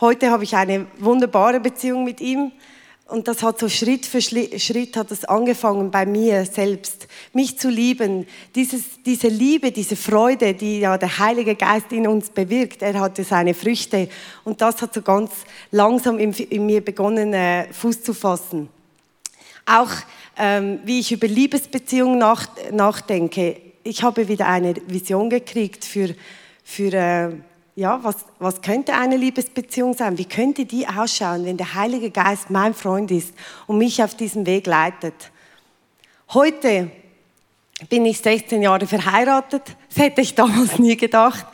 Heute 0.00 0.30
habe 0.30 0.44
ich 0.44 0.56
eine 0.56 0.86
wunderbare 0.98 1.60
Beziehung 1.60 2.04
mit 2.04 2.22
ihm. 2.22 2.52
Und 3.06 3.28
das 3.28 3.42
hat 3.42 3.58
so 3.58 3.68
Schritt 3.68 4.06
für 4.06 4.22
Schritt 4.22 4.96
hat 4.96 5.10
es 5.10 5.26
angefangen 5.26 5.90
bei 5.90 6.06
mir 6.06 6.46
selbst, 6.46 7.06
mich 7.34 7.58
zu 7.58 7.68
lieben. 7.68 8.26
Dieses, 8.54 9.02
diese 9.04 9.28
Liebe, 9.28 9.70
diese 9.70 9.94
Freude, 9.94 10.54
die 10.54 10.80
ja 10.80 10.96
der 10.96 11.18
Heilige 11.18 11.54
Geist 11.54 11.92
in 11.92 12.08
uns 12.08 12.30
bewirkt, 12.30 12.80
er 12.80 12.98
hatte 12.98 13.24
seine 13.24 13.52
Früchte. 13.52 14.08
Und 14.42 14.62
das 14.62 14.80
hat 14.80 14.94
so 14.94 15.02
ganz 15.02 15.32
langsam 15.70 16.18
in, 16.18 16.32
in 16.32 16.64
mir 16.64 16.82
begonnen, 16.82 17.34
äh, 17.34 17.70
Fuß 17.74 18.02
zu 18.02 18.14
fassen. 18.14 18.70
Auch 19.66 19.90
ähm, 20.36 20.80
wie 20.84 21.00
ich 21.00 21.12
über 21.12 21.26
Liebesbeziehungen 21.26 22.18
nach, 22.18 22.48
nachdenke. 22.72 23.60
Ich 23.82 24.02
habe 24.02 24.28
wieder 24.28 24.46
eine 24.46 24.74
Vision 24.86 25.30
gekriegt 25.30 25.84
für, 25.84 26.14
für 26.64 26.92
äh, 26.92 27.30
ja, 27.76 27.98
was, 28.02 28.16
was 28.38 28.62
könnte 28.62 28.94
eine 28.94 29.16
Liebesbeziehung 29.16 29.94
sein? 29.94 30.16
Wie 30.16 30.24
könnte 30.24 30.64
die 30.64 30.86
ausschauen, 30.86 31.44
wenn 31.44 31.56
der 31.56 31.74
Heilige 31.74 32.10
Geist 32.10 32.50
mein 32.50 32.72
Freund 32.72 33.10
ist 33.10 33.34
und 33.66 33.78
mich 33.78 34.02
auf 34.02 34.14
diesem 34.14 34.46
Weg 34.46 34.66
leitet? 34.66 35.14
Heute 36.32 36.90
bin 37.88 38.06
ich 38.06 38.18
16 38.18 38.62
Jahre 38.62 38.86
verheiratet. 38.86 39.62
Das 39.88 39.98
hätte 39.98 40.20
ich 40.20 40.34
damals 40.34 40.78
nie 40.78 40.96
gedacht. 40.96 41.46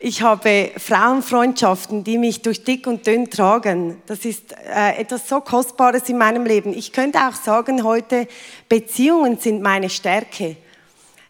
Ich 0.00 0.22
habe 0.22 0.70
Frauenfreundschaften, 0.76 2.04
die 2.04 2.18
mich 2.18 2.42
durch 2.42 2.62
dick 2.62 2.86
und 2.86 3.04
dünn 3.04 3.30
tragen. 3.30 4.00
Das 4.06 4.24
ist 4.24 4.52
äh, 4.52 4.96
etwas 4.96 5.28
so 5.28 5.40
Kostbares 5.40 6.08
in 6.08 6.18
meinem 6.18 6.46
Leben. 6.46 6.72
Ich 6.72 6.92
könnte 6.92 7.18
auch 7.18 7.34
sagen 7.34 7.82
heute, 7.82 8.28
Beziehungen 8.68 9.38
sind 9.38 9.60
meine 9.60 9.90
Stärke. 9.90 10.56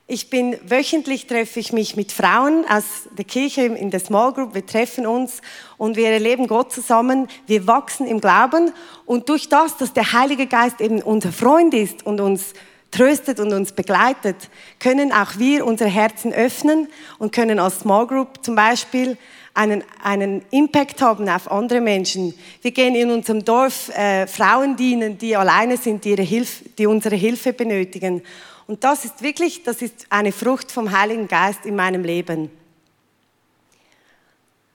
Ich 0.07 0.29
bin 0.29 0.59
wöchentlich 0.69 1.27
treffe 1.27 1.61
ich 1.61 1.73
mich 1.73 1.97
mit 1.97 2.13
Frauen 2.13 2.67
aus 2.69 2.85
der 3.17 3.25
Kirche 3.25 3.63
in 3.63 3.91
der 3.91 4.01
Small 4.01 4.35
Group. 4.35 4.55
Wir 4.55 4.67
treffen 4.67 5.07
uns 5.07 5.41
und 5.79 5.97
wir 5.97 6.11
erleben 6.11 6.47
Gott 6.47 6.71
zusammen. 6.71 7.27
Wir 7.47 7.67
wachsen 7.67 8.07
im 8.07 8.21
Glauben 8.21 8.73
und 9.07 9.31
durch 9.31 9.49
das, 9.49 9.79
dass 9.79 9.95
der 9.95 10.13
Heilige 10.13 10.47
Geist 10.47 10.83
eben 10.83 11.01
unser 11.01 11.33
Freund 11.33 11.73
ist 11.73 12.05
und 12.05 12.21
uns 12.21 12.53
tröstet 12.91 13.41
und 13.41 13.53
uns 13.53 13.73
begleitet, 13.73 14.49
können 14.79 15.13
auch 15.13 15.39
wir 15.39 15.67
unsere 15.67 15.91
Herzen 15.91 16.33
öffnen 16.33 16.89
und 17.19 17.33
können 17.33 17.59
als 17.59 17.81
Small 17.81 18.07
Group 18.07 18.45
zum 18.45 18.55
Beispiel 18.55 19.19
einen, 19.55 19.83
einen 20.03 20.43
Impact 20.51 21.03
haben 21.03 21.29
auf 21.29 21.51
andere 21.51 21.81
Menschen. 21.81 22.33
Wir 22.63 22.71
gehen 22.71 22.95
in 22.95 23.11
unserem 23.11 23.45
Dorf 23.45 23.89
äh, 23.91 24.27
Frauen 24.27 24.77
dienen, 24.77 25.19
die 25.19 25.37
alleine 25.37 25.77
sind, 25.77 26.05
die, 26.05 26.11
ihre 26.11 26.23
Hilfe, 26.23 26.65
die 26.79 26.87
unsere 26.87 27.17
Hilfe 27.17 27.53
benötigen. 27.53 28.23
Und 28.69 28.85
das 28.85 29.05
ist 29.05 29.23
wirklich, 29.23 29.65
das 29.65 29.83
ist 29.83 30.07
eine 30.11 30.31
Frucht 30.31 30.71
vom 30.71 30.97
Heiligen 30.97 31.27
Geist 31.27 31.67
in 31.67 31.75
meinem 31.75 32.05
Leben. 32.05 32.51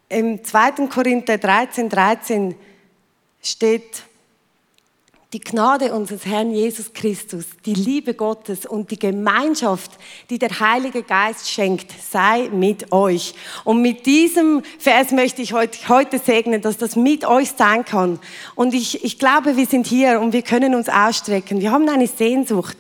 Im 0.10 0.44
2. 0.44 0.88
Korinther 0.88 1.38
13, 1.38 1.90
13 1.90 2.56
steht, 3.42 4.04
die 5.34 5.40
Gnade 5.40 5.94
unseres 5.94 6.28
Herrn 6.28 6.52
Jesus 6.52 6.94
Christus, 6.94 7.46
die 7.66 7.74
Liebe 7.74 8.14
Gottes 8.14 8.68
und 8.68 8.92
die 8.92 9.00
Gemeinschaft, 9.00 9.92
die 10.30 10.38
der 10.38 10.60
Heilige 10.60 11.02
Geist 11.02 11.50
schenkt, 11.50 11.92
sei 11.92 12.50
mit 12.52 12.92
euch. 12.92 13.34
Und 13.64 13.82
mit 13.82 14.06
diesem 14.06 14.62
Vers 14.78 15.12
möchte 15.12 15.42
ich 15.42 15.54
heute, 15.54 15.90
heute 15.90 16.20
segnen, 16.20 16.62
dass 16.62 16.78
das 16.78 16.96
mit 16.96 17.26
euch 17.26 17.52
sein 17.58 17.84
kann. 17.84 18.20
Und 18.54 18.76
ich, 18.76 19.04
ich 19.04 19.18
glaube, 19.18 19.58
wir 19.58 19.66
sind 19.66 19.88
hier 19.88 20.22
und 20.22 20.34
wir 20.34 20.44
können 20.44 20.76
uns 20.76 20.88
ausstrecken. 20.88 21.60
Wir 21.60 21.72
haben 21.72 21.90
eine 21.90 22.08
Sehnsucht, 22.08 22.78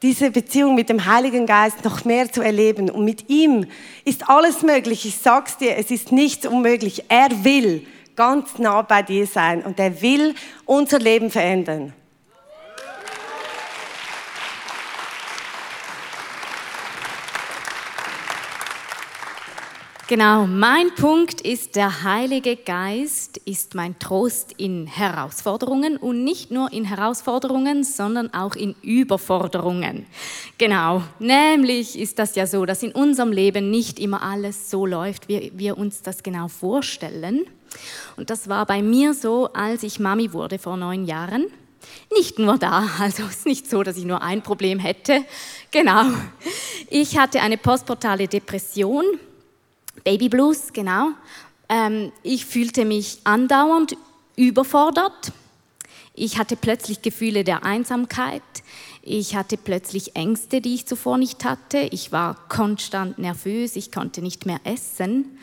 diese 0.00 0.30
Beziehung 0.30 0.76
mit 0.76 0.88
dem 0.88 1.06
Heiligen 1.06 1.46
Geist 1.46 1.84
noch 1.84 2.04
mehr 2.04 2.30
zu 2.30 2.40
erleben. 2.40 2.90
Und 2.90 3.04
mit 3.04 3.28
ihm 3.28 3.66
ist 4.04 4.28
alles 4.28 4.62
möglich. 4.62 5.04
Ich 5.04 5.16
sag's 5.16 5.56
dir, 5.56 5.76
es 5.76 5.90
ist 5.90 6.12
nichts 6.12 6.46
unmöglich. 6.46 7.02
Er 7.08 7.44
will 7.44 7.84
ganz 8.18 8.58
nah 8.58 8.82
bei 8.82 9.02
dir 9.02 9.28
sein 9.28 9.62
und 9.62 9.78
er 9.78 10.02
will 10.02 10.34
unser 10.66 10.98
Leben 10.98 11.30
verändern. 11.30 11.92
Genau, 20.08 20.46
mein 20.46 20.94
Punkt 20.94 21.42
ist, 21.42 21.76
der 21.76 22.02
Heilige 22.02 22.56
Geist 22.56 23.36
ist 23.44 23.74
mein 23.74 23.98
Trost 23.98 24.54
in 24.56 24.86
Herausforderungen 24.86 25.98
und 25.98 26.24
nicht 26.24 26.50
nur 26.50 26.72
in 26.72 26.86
Herausforderungen, 26.86 27.84
sondern 27.84 28.32
auch 28.32 28.56
in 28.56 28.74
Überforderungen. 28.82 30.06
Genau, 30.56 31.02
nämlich 31.18 31.96
ist 31.96 32.18
das 32.18 32.34
ja 32.36 32.46
so, 32.46 32.64
dass 32.64 32.82
in 32.82 32.92
unserem 32.92 33.32
Leben 33.32 33.70
nicht 33.70 34.00
immer 34.00 34.22
alles 34.22 34.70
so 34.70 34.86
läuft, 34.86 35.28
wie 35.28 35.52
wir 35.54 35.76
uns 35.76 36.00
das 36.00 36.22
genau 36.22 36.48
vorstellen. 36.48 37.44
Und 38.16 38.30
das 38.30 38.48
war 38.48 38.66
bei 38.66 38.82
mir 38.82 39.14
so, 39.14 39.52
als 39.52 39.82
ich 39.82 40.00
Mami 40.00 40.32
wurde 40.32 40.58
vor 40.58 40.76
neun 40.76 41.04
Jahren. 41.04 41.46
Nicht 42.14 42.38
nur 42.38 42.58
da, 42.58 42.88
also 42.98 43.24
es 43.24 43.38
ist 43.38 43.46
nicht 43.46 43.68
so, 43.68 43.82
dass 43.82 43.96
ich 43.96 44.04
nur 44.04 44.22
ein 44.22 44.42
Problem 44.42 44.78
hätte. 44.78 45.24
Genau. 45.70 46.04
Ich 46.90 47.18
hatte 47.18 47.40
eine 47.40 47.58
postportale 47.58 48.28
Depression, 48.28 49.04
Baby 50.04 50.28
Blues, 50.28 50.72
genau. 50.72 51.10
Ähm, 51.68 52.12
ich 52.22 52.46
fühlte 52.46 52.84
mich 52.84 53.18
andauernd 53.24 53.96
überfordert. 54.36 55.32
Ich 56.14 56.38
hatte 56.38 56.56
plötzlich 56.56 57.02
Gefühle 57.02 57.44
der 57.44 57.64
Einsamkeit. 57.64 58.42
Ich 59.02 59.36
hatte 59.36 59.56
plötzlich 59.56 60.16
Ängste, 60.16 60.60
die 60.60 60.74
ich 60.74 60.86
zuvor 60.86 61.18
nicht 61.18 61.44
hatte. 61.44 61.78
Ich 61.92 62.10
war 62.12 62.36
konstant 62.48 63.18
nervös. 63.18 63.76
Ich 63.76 63.92
konnte 63.92 64.20
nicht 64.20 64.44
mehr 64.44 64.60
essen. 64.64 65.38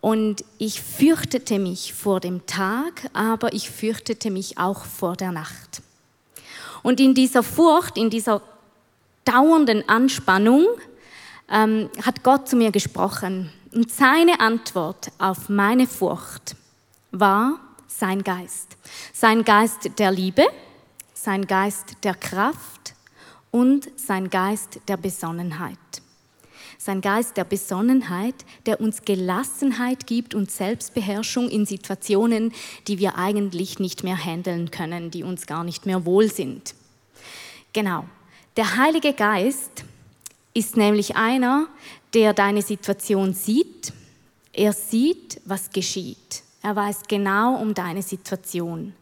Und 0.00 0.44
ich 0.58 0.80
fürchtete 0.80 1.58
mich 1.58 1.92
vor 1.92 2.20
dem 2.20 2.46
Tag, 2.46 3.10
aber 3.12 3.52
ich 3.52 3.70
fürchtete 3.70 4.30
mich 4.30 4.58
auch 4.58 4.84
vor 4.84 5.16
der 5.16 5.32
Nacht. 5.32 5.82
Und 6.82 7.00
in 7.00 7.14
dieser 7.14 7.42
Furcht, 7.42 7.98
in 7.98 8.08
dieser 8.08 8.40
dauernden 9.24 9.86
Anspannung 9.88 10.66
ähm, 11.50 11.90
hat 12.04 12.22
Gott 12.22 12.48
zu 12.48 12.56
mir 12.56 12.70
gesprochen. 12.70 13.52
Und 13.72 13.90
seine 13.90 14.40
Antwort 14.40 15.12
auf 15.18 15.48
meine 15.48 15.86
Furcht 15.86 16.56
war 17.10 17.60
sein 17.86 18.24
Geist. 18.24 18.76
Sein 19.12 19.44
Geist 19.44 19.98
der 19.98 20.10
Liebe, 20.10 20.46
sein 21.12 21.46
Geist 21.46 21.96
der 22.02 22.14
Kraft 22.14 22.94
und 23.50 23.88
sein 23.96 24.30
Geist 24.30 24.80
der 24.88 24.96
Besonnenheit. 24.96 25.78
Sein 26.82 27.02
Geist 27.02 27.36
der 27.36 27.44
Besonnenheit, 27.44 28.34
der 28.64 28.80
uns 28.80 29.02
Gelassenheit 29.02 30.06
gibt 30.06 30.34
und 30.34 30.50
Selbstbeherrschung 30.50 31.50
in 31.50 31.66
Situationen, 31.66 32.54
die 32.88 32.98
wir 32.98 33.18
eigentlich 33.18 33.78
nicht 33.78 34.02
mehr 34.02 34.16
handeln 34.16 34.70
können, 34.70 35.10
die 35.10 35.22
uns 35.22 35.46
gar 35.46 35.62
nicht 35.62 35.84
mehr 35.84 36.06
wohl 36.06 36.32
sind. 36.32 36.74
Genau. 37.74 38.06
Der 38.56 38.78
Heilige 38.78 39.12
Geist 39.12 39.84
ist 40.54 40.78
nämlich 40.78 41.16
einer, 41.16 41.66
der 42.14 42.32
deine 42.32 42.62
Situation 42.62 43.34
sieht. 43.34 43.92
Er 44.54 44.72
sieht, 44.72 45.38
was 45.44 45.68
geschieht. 45.68 46.42
Er 46.62 46.76
weiß 46.76 47.00
genau 47.08 47.60
um 47.60 47.74
deine 47.74 48.00
Situation. 48.00 48.94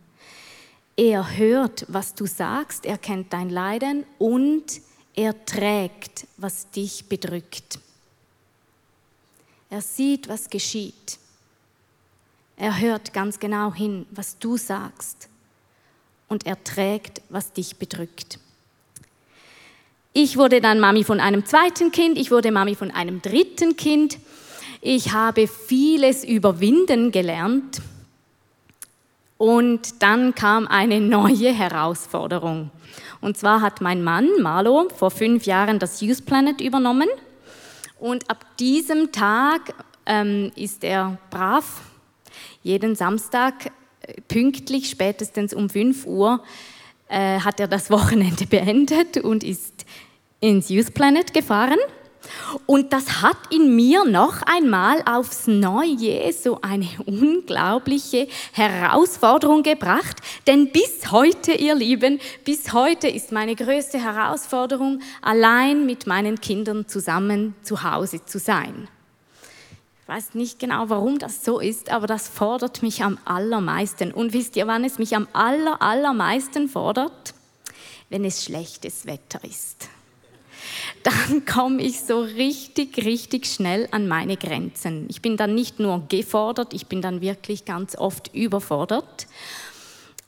Er 0.97 1.37
hört, 1.37 1.87
was 1.87 2.16
du 2.16 2.26
sagst, 2.26 2.87
er 2.87 2.99
kennt 2.99 3.32
dein 3.32 3.50
Leiden 3.50 4.04
und 4.18 4.64
er 5.19 5.45
trägt, 5.45 6.29
was 6.37 6.71
dich 6.71 7.07
bedrückt. 7.07 7.81
Er 9.69 9.83
sieht, 9.83 10.29
was 10.29 10.49
geschieht. 10.49 11.19
Er 12.57 12.79
hört 12.79 13.13
ganz 13.13 13.41
genau 13.41 13.75
hin, 13.75 14.07
was 14.13 14.39
du 14.39 14.57
sagst. 14.57 15.29
Und 16.29 16.47
er 16.47 16.63
trägt, 16.63 17.21
was 17.31 17.53
dich 17.53 17.79
bedrückt. 17.79 18.39
Ich 20.13 20.37
wurde 20.37 20.61
dann 20.61 20.79
Mami 20.79 21.03
von 21.03 21.19
einem 21.19 21.45
zweiten 21.45 21.91
Kind, 21.91 22.17
ich 22.17 22.31
wurde 22.31 22.53
Mami 22.53 22.77
von 22.77 22.93
einem 22.93 23.21
dritten 23.21 23.77
Kind. 23.77 24.19
Ich 24.81 25.13
habe 25.13 25.49
vieles 25.49 26.23
überwinden 26.23 27.11
gelernt. 27.11 27.83
Und 29.37 30.01
dann 30.01 30.37
kam 30.37 30.69
eine 30.69 31.01
neue 31.01 31.53
Herausforderung. 31.53 32.71
Und 33.21 33.37
zwar 33.37 33.61
hat 33.61 33.81
mein 33.81 34.03
Mann, 34.03 34.29
Marlo, 34.41 34.89
vor 34.97 35.11
fünf 35.11 35.45
Jahren 35.45 35.79
das 35.79 36.01
Youth 36.01 36.25
Planet 36.25 36.61
übernommen. 36.61 37.09
Und 37.99 38.31
ab 38.31 38.45
diesem 38.59 39.11
Tag 39.11 39.75
ähm, 40.07 40.53
ist 40.55 40.85
er 40.85 41.19
brav. 41.31 41.83
Jeden 42.63 42.95
Samstag 42.95 43.73
äh, 44.03 44.21
pünktlich, 44.29 44.89
spätestens 44.89 45.53
um 45.53 45.69
5 45.69 46.07
Uhr, 46.07 46.43
äh, 47.09 47.41
hat 47.41 47.61
er 47.61 47.69
das 47.69 47.91
Wochenende 47.91 48.47
beendet 48.47 49.19
und 49.19 49.43
ist 49.43 49.85
ins 50.41 50.69
Youth 50.69 50.95
Planet 50.95 51.35
gefahren. 51.35 51.79
Und 52.67 52.93
das 52.93 53.23
hat 53.23 53.37
in 53.51 53.75
mir 53.77 54.05
noch 54.05 54.43
einmal 54.43 55.03
aufs 55.07 55.47
Neue 55.47 56.33
so 56.33 56.61
eine 56.63 56.89
unglaubliche 57.07 58.29
Herausforderung 58.53 59.63
gebracht. 59.63 60.17
Denn 60.47 60.71
bis 60.73 61.11
heute, 61.11 61.53
ihr 61.53 61.75
Lieben, 61.75 62.21
bis 62.45 62.73
heute 62.73 63.09
ist 63.09 63.33
meine 63.33 63.55
größte 63.55 64.03
Herausforderung, 64.03 65.01
allein 65.23 65.87
mit 65.87 66.07
meinen 66.07 66.41
Kindern 66.41 66.87
zusammen 66.89 67.55
zu 67.63 67.83
Hause 67.83 68.25
zu 68.25 68.39
sein. 68.39 68.89
Ich 70.03 70.09
weiß 70.09 70.35
nicht 70.35 70.59
genau, 70.59 70.89
warum 70.89 71.19
das 71.19 71.45
so 71.45 71.61
ist, 71.61 71.91
aber 71.91 72.07
das 72.07 72.29
fordert 72.29 72.83
mich 72.83 73.03
am 73.03 73.19
allermeisten. 73.27 74.11
Und 74.13 74.33
wisst 74.33 74.57
ihr, 74.57 74.67
wann 74.67 74.85
es 74.85 74.99
mich 74.99 75.15
am 75.15 75.29
aller, 75.35 75.83
allermeisten 75.83 76.69
fordert? 76.69 77.35
Wenn 78.09 78.25
es 78.25 78.43
schlechtes 78.43 79.05
Wetter 79.05 79.45
ist 79.45 79.91
dann 81.02 81.45
komme 81.47 81.82
ich 81.82 82.00
so 82.00 82.21
richtig, 82.21 83.04
richtig 83.04 83.47
schnell 83.47 83.89
an 83.91 84.08
meine 84.08 84.36
Grenzen. 84.36 85.06
Ich 85.08 85.23
bin 85.23 85.36
dann 85.36 85.54
nicht 85.54 85.78
nur 85.80 86.06
gefordert, 86.08 86.73
ich 86.73 86.86
bin 86.86 87.02
dann 87.02 87.21
wirklich 87.21 87.65
ganz 87.65 87.97
oft 87.97 88.34
überfordert. 88.34 89.26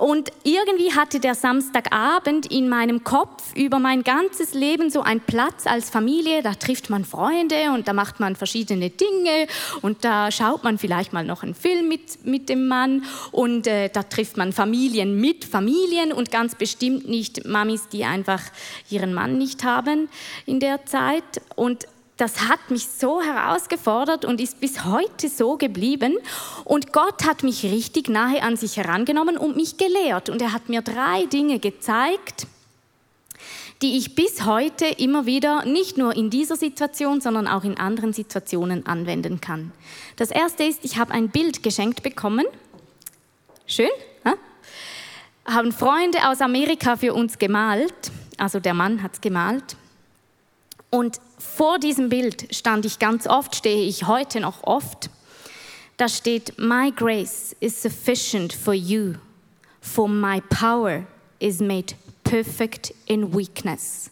Und 0.01 0.33
irgendwie 0.45 0.95
hatte 0.95 1.21
der 1.21 1.35
Samstagabend 1.35 2.51
in 2.51 2.71
meinem 2.71 3.05
Kopf 3.05 3.55
über 3.55 3.79
mein 3.79 4.03
ganzes 4.03 4.55
Leben 4.55 4.89
so 4.89 5.03
einen 5.03 5.21
Platz 5.21 5.67
als 5.67 5.91
Familie. 5.91 6.43
Da 6.43 6.55
trifft 6.55 6.89
man 6.89 7.05
Freunde 7.05 7.71
und 7.75 7.87
da 7.87 7.93
macht 7.93 8.19
man 8.19 8.35
verschiedene 8.35 8.89
Dinge 8.89 9.47
und 9.83 10.03
da 10.03 10.31
schaut 10.31 10.65
man 10.65 10.79
vielleicht 10.79 11.13
mal 11.13 11.27
noch 11.27 11.43
einen 11.43 11.55
Film 11.55 11.89
mit, 11.89 12.25
mit 12.25 12.49
dem 12.49 12.67
Mann 12.67 13.05
und 13.31 13.67
äh, 13.67 13.91
da 13.91 14.03
trifft 14.03 14.39
man 14.39 14.55
Familien 14.55 15.21
mit 15.21 15.45
Familien 15.45 16.15
und 16.15 16.31
ganz 16.31 16.55
bestimmt 16.55 17.07
nicht 17.07 17.47
Mamis, 17.47 17.89
die 17.89 18.07
einfach 18.07 18.41
ihren 18.89 19.13
Mann 19.13 19.37
nicht 19.37 19.65
haben 19.65 20.09
in 20.47 20.61
der 20.61 20.87
Zeit. 20.87 21.43
Und 21.57 21.87
das 22.21 22.49
hat 22.49 22.71
mich 22.71 22.87
so 22.87 23.23
herausgefordert 23.23 24.27
und 24.27 24.41
ist 24.41 24.61
bis 24.61 24.85
heute 24.85 25.29
so 25.29 25.57
geblieben. 25.57 26.19
Und 26.65 26.93
Gott 26.93 27.25
hat 27.25 27.43
mich 27.43 27.65
richtig 27.65 28.11
nahe 28.11 28.43
an 28.43 28.57
sich 28.57 28.77
herangenommen 28.77 29.39
und 29.39 29.57
mich 29.57 29.79
gelehrt. 29.79 30.29
Und 30.29 30.43
er 30.43 30.53
hat 30.53 30.69
mir 30.69 30.83
drei 30.83 31.25
Dinge 31.27 31.59
gezeigt, 31.59 32.47
die 33.81 33.97
ich 33.97 34.15
bis 34.15 34.45
heute 34.45 34.85
immer 34.85 35.25
wieder 35.25 35.65
nicht 35.65 35.97
nur 35.97 36.15
in 36.15 36.29
dieser 36.29 36.57
Situation, 36.57 37.23
sondern 37.23 37.49
auch 37.49 37.65
in 37.65 37.79
anderen 37.79 38.13
Situationen 38.13 38.85
anwenden 38.85 39.41
kann. 39.41 39.73
Das 40.17 40.31
erste 40.31 40.65
ist, 40.65 40.85
ich 40.85 40.99
habe 40.99 41.13
ein 41.13 41.31
Bild 41.31 41.63
geschenkt 41.63 42.03
bekommen. 42.03 42.45
Schön, 43.67 43.89
ja? 44.27 44.35
haben 45.47 45.73
Freunde 45.73 46.29
aus 46.29 46.43
Amerika 46.43 46.97
für 46.97 47.15
uns 47.15 47.39
gemalt. 47.39 47.95
Also 48.37 48.61
der 48.61 48.75
Mann 48.75 49.03
hat 49.03 49.15
es 49.15 49.21
gemalt. 49.23 49.77
Und 50.91 51.21
vor 51.39 51.79
diesem 51.79 52.09
Bild 52.09 52.55
stand 52.55 52.85
ich 52.85 52.99
ganz 52.99 53.27
oft, 53.27 53.55
stehe 53.55 53.87
ich 53.87 54.07
heute 54.07 54.41
noch 54.41 54.65
oft. 54.65 55.09
Da 55.97 56.09
steht, 56.09 56.59
My 56.59 56.91
grace 56.91 57.55
is 57.61 57.81
sufficient 57.81 58.53
for 58.53 58.75
you, 58.75 59.15
for 59.81 60.09
my 60.09 60.41
power 60.41 61.05
is 61.39 61.61
made 61.61 61.95
perfect 62.25 62.93
in 63.07 63.35
weakness. 63.37 64.11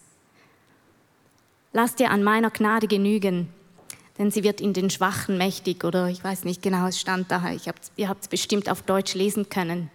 Lass 1.72 1.94
dir 1.94 2.10
an 2.10 2.22
meiner 2.22 2.50
Gnade 2.50 2.86
genügen, 2.86 3.48
denn 4.18 4.30
sie 4.30 4.42
wird 4.42 4.60
in 4.60 4.72
den 4.72 4.90
Schwachen 4.90 5.36
mächtig, 5.38 5.84
oder 5.84 6.08
ich 6.08 6.22
weiß 6.22 6.44
nicht 6.44 6.62
genau, 6.62 6.86
es 6.86 7.00
stand 7.00 7.30
da, 7.30 7.42
hab, 7.42 7.76
ihr 7.96 8.08
habt 8.08 8.22
es 8.22 8.28
bestimmt 8.28 8.68
auf 8.68 8.82
Deutsch 8.82 9.14
lesen 9.14 9.48
können. 9.48 9.90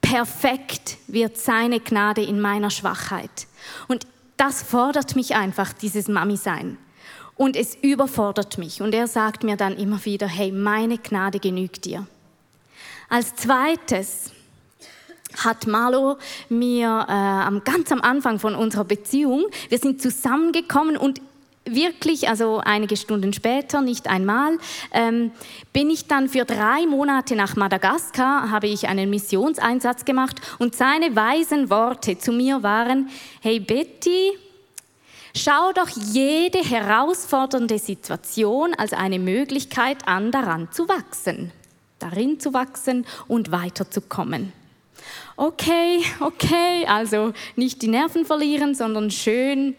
Perfekt 0.00 0.96
wird 1.06 1.36
seine 1.36 1.80
Gnade 1.80 2.22
in 2.22 2.40
meiner 2.40 2.70
Schwachheit. 2.70 3.46
Und 3.88 4.06
das 4.38 4.62
fordert 4.62 5.16
mich 5.16 5.34
einfach, 5.36 5.72
dieses 5.74 6.08
Mami-Sein. 6.08 6.78
Und 7.36 7.54
es 7.54 7.76
überfordert 7.76 8.58
mich. 8.58 8.80
Und 8.80 8.94
er 8.94 9.06
sagt 9.06 9.44
mir 9.44 9.56
dann 9.56 9.76
immer 9.76 10.04
wieder, 10.04 10.26
hey, 10.26 10.50
meine 10.50 10.98
Gnade 10.98 11.38
genügt 11.38 11.84
dir. 11.84 12.06
Als 13.08 13.34
zweites 13.36 14.32
hat 15.36 15.66
Marlo 15.66 16.16
mir 16.48 17.06
äh, 17.08 17.60
ganz 17.70 17.92
am 17.92 18.00
Anfang 18.00 18.38
von 18.38 18.54
unserer 18.54 18.84
Beziehung, 18.84 19.46
wir 19.68 19.78
sind 19.78 20.00
zusammengekommen 20.00 20.96
und 20.96 21.20
wirklich, 21.64 22.28
also 22.28 22.60
einige 22.64 22.96
Stunden 22.96 23.32
später, 23.32 23.80
nicht 23.80 24.08
einmal, 24.08 24.58
ähm, 24.92 25.32
bin 25.72 25.90
ich 25.90 26.06
dann 26.06 26.28
für 26.28 26.44
drei 26.44 26.86
Monate 26.86 27.36
nach 27.36 27.56
Madagaskar, 27.56 28.50
habe 28.50 28.68
ich 28.68 28.88
einen 28.88 29.10
Missionseinsatz 29.10 30.04
gemacht 30.04 30.40
und 30.58 30.74
seine 30.74 31.14
weisen 31.14 31.70
Worte 31.70 32.18
zu 32.18 32.32
mir 32.32 32.62
waren, 32.62 33.08
hey 33.40 33.60
Betty, 33.60 34.32
schau 35.36 35.72
doch 35.72 35.88
jede 35.88 36.58
herausfordernde 36.58 37.78
Situation 37.78 38.74
als 38.74 38.92
eine 38.92 39.18
Möglichkeit 39.18 40.06
an, 40.06 40.30
daran 40.30 40.70
zu 40.72 40.88
wachsen, 40.88 41.52
darin 41.98 42.40
zu 42.40 42.54
wachsen 42.54 43.06
und 43.26 43.52
weiterzukommen. 43.52 44.52
Okay, 45.36 46.02
okay, 46.20 46.84
also 46.86 47.32
nicht 47.54 47.82
die 47.82 47.88
Nerven 47.88 48.24
verlieren, 48.24 48.74
sondern 48.74 49.10
schön 49.10 49.76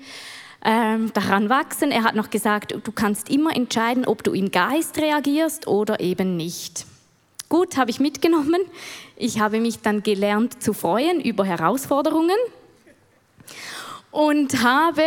ähm, 0.64 1.12
daran 1.14 1.50
wachsen. 1.50 1.92
Er 1.92 2.04
hat 2.04 2.16
noch 2.16 2.30
gesagt, 2.30 2.76
du 2.84 2.92
kannst 2.92 3.30
immer 3.30 3.56
entscheiden, 3.56 4.06
ob 4.06 4.24
du 4.24 4.34
im 4.34 4.52
Geist 4.52 4.98
reagierst 4.98 5.68
oder 5.68 6.00
eben 6.00 6.38
nicht. 6.38 6.86
Gut, 7.48 7.78
habe 7.78 7.90
ich 7.90 8.00
mitgenommen. 8.00 8.62
Ich 9.16 9.40
habe 9.40 9.60
mich 9.60 9.80
dann 9.80 10.04
gelernt 10.04 10.62
zu 10.62 10.74
freuen 10.74 11.20
über 11.20 11.46
Herausforderungen 11.46 12.38
und 14.12 14.62
habe 14.64 15.04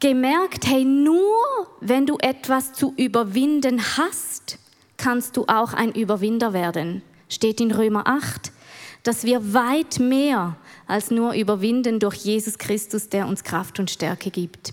gemerkt, 0.00 0.66
hey, 0.66 0.84
nur 0.84 1.36
wenn 1.80 2.06
du 2.06 2.16
etwas 2.20 2.72
zu 2.72 2.94
überwinden 2.96 3.82
hast, 3.96 4.58
kannst 4.96 5.36
du 5.36 5.44
auch 5.46 5.72
ein 5.72 5.92
Überwinder 5.92 6.52
werden. 6.52 7.02
Steht 7.28 7.60
in 7.60 7.70
Römer 7.70 8.06
8, 8.06 8.52
dass 9.02 9.24
wir 9.24 9.52
weit 9.52 9.98
mehr 9.98 10.56
als 10.88 11.12
nur 11.12 11.34
überwinden 11.34 12.00
durch 12.00 12.16
Jesus 12.16 12.58
Christus, 12.58 13.08
der 13.08 13.28
uns 13.28 13.44
Kraft 13.44 13.78
und 13.78 13.90
Stärke 13.90 14.30
gibt. 14.30 14.72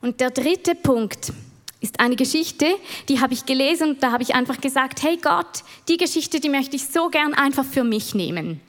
Und 0.00 0.20
der 0.20 0.30
dritte 0.30 0.74
Punkt 0.74 1.32
ist 1.80 1.98
eine 1.98 2.14
Geschichte, 2.14 2.66
die 3.08 3.20
habe 3.20 3.32
ich 3.32 3.46
gelesen 3.46 3.90
und 3.90 4.02
da 4.02 4.12
habe 4.12 4.22
ich 4.22 4.34
einfach 4.34 4.60
gesagt, 4.60 5.02
hey 5.02 5.16
Gott, 5.16 5.64
die 5.88 5.96
Geschichte, 5.96 6.38
die 6.38 6.50
möchte 6.50 6.76
ich 6.76 6.86
so 6.86 7.08
gern 7.08 7.34
einfach 7.34 7.64
für 7.64 7.84
mich 7.84 8.14
nehmen. 8.14 8.60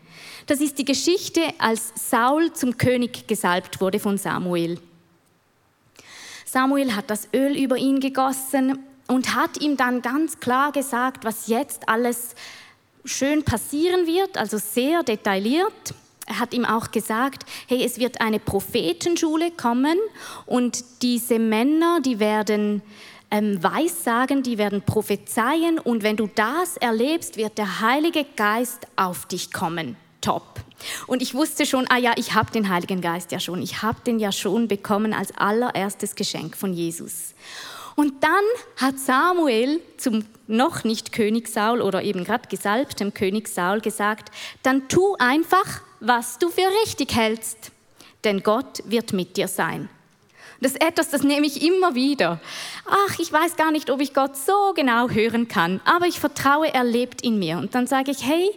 Das 0.47 0.59
ist 0.61 0.79
die 0.79 0.85
Geschichte, 0.85 1.41
als 1.59 1.91
Saul 1.95 2.53
zum 2.53 2.77
König 2.77 3.27
gesalbt 3.27 3.79
wurde 3.81 3.99
von 3.99 4.17
Samuel. 4.17 4.79
Samuel 6.45 6.95
hat 6.95 7.09
das 7.09 7.27
Öl 7.33 7.55
über 7.57 7.77
ihn 7.77 7.99
gegossen 7.99 8.79
und 9.07 9.35
hat 9.35 9.61
ihm 9.61 9.77
dann 9.77 10.01
ganz 10.01 10.39
klar 10.39 10.71
gesagt, 10.71 11.25
was 11.25 11.47
jetzt 11.47 11.87
alles 11.87 12.35
schön 13.05 13.43
passieren 13.43 14.07
wird, 14.07 14.37
also 14.37 14.57
sehr 14.57 15.03
detailliert. 15.03 15.93
Er 16.27 16.39
hat 16.39 16.53
ihm 16.53 16.65
auch 16.65 16.91
gesagt, 16.91 17.45
hey, 17.67 17.83
es 17.83 17.99
wird 17.99 18.21
eine 18.21 18.39
Prophetenschule 18.39 19.51
kommen 19.51 19.97
und 20.45 20.83
diese 21.01 21.39
Männer, 21.39 21.99
die 22.01 22.19
werden 22.19 22.81
ähm, 23.31 23.61
Weissagen, 23.63 24.43
die 24.43 24.57
werden 24.57 24.81
prophezeien 24.81 25.79
und 25.79 26.03
wenn 26.03 26.17
du 26.17 26.27
das 26.27 26.77
erlebst, 26.77 27.37
wird 27.37 27.57
der 27.57 27.81
Heilige 27.81 28.25
Geist 28.35 28.87
auf 28.95 29.25
dich 29.25 29.51
kommen. 29.51 29.97
Top. 30.21 30.61
Und 31.07 31.21
ich 31.21 31.33
wusste 31.33 31.65
schon, 31.65 31.87
ah 31.89 31.97
ja, 31.97 32.13
ich 32.15 32.33
habe 32.33 32.51
den 32.51 32.69
Heiligen 32.69 33.01
Geist 33.01 33.31
ja 33.31 33.39
schon. 33.39 33.61
Ich 33.61 33.81
habe 33.81 33.99
den 34.05 34.19
ja 34.19 34.31
schon 34.31 34.67
bekommen 34.67 35.13
als 35.13 35.35
allererstes 35.35 36.15
Geschenk 36.15 36.55
von 36.55 36.73
Jesus. 36.73 37.33
Und 37.95 38.23
dann 38.23 38.43
hat 38.77 38.99
Samuel 38.99 39.81
zum 39.97 40.25
noch 40.47 40.83
nicht 40.83 41.11
König 41.11 41.47
Saul 41.47 41.81
oder 41.81 42.03
eben 42.03 42.23
gerade 42.23 42.47
gesalbtem 42.49 43.13
König 43.13 43.47
Saul 43.47 43.81
gesagt, 43.81 44.31
dann 44.63 44.87
tu 44.87 45.15
einfach, 45.17 45.81
was 45.99 46.39
du 46.39 46.49
für 46.49 46.69
richtig 46.83 47.15
hältst, 47.15 47.71
denn 48.23 48.43
Gott 48.43 48.83
wird 48.85 49.13
mit 49.13 49.37
dir 49.37 49.47
sein. 49.47 49.89
Das 50.59 50.73
ist 50.73 50.81
etwas, 50.81 51.09
das 51.09 51.23
nehme 51.23 51.47
ich 51.47 51.63
immer 51.65 51.95
wieder. 51.95 52.39
Ach, 52.85 53.17
ich 53.17 53.31
weiß 53.31 53.55
gar 53.55 53.71
nicht, 53.71 53.89
ob 53.89 53.99
ich 53.99 54.13
Gott 54.13 54.37
so 54.37 54.73
genau 54.75 55.09
hören 55.09 55.47
kann, 55.47 55.81
aber 55.85 56.05
ich 56.05 56.19
vertraue, 56.19 56.71
er 56.71 56.83
lebt 56.83 57.23
in 57.23 57.39
mir. 57.39 57.57
Und 57.57 57.73
dann 57.73 57.87
sage 57.87 58.11
ich, 58.11 58.23
hey, 58.23 58.51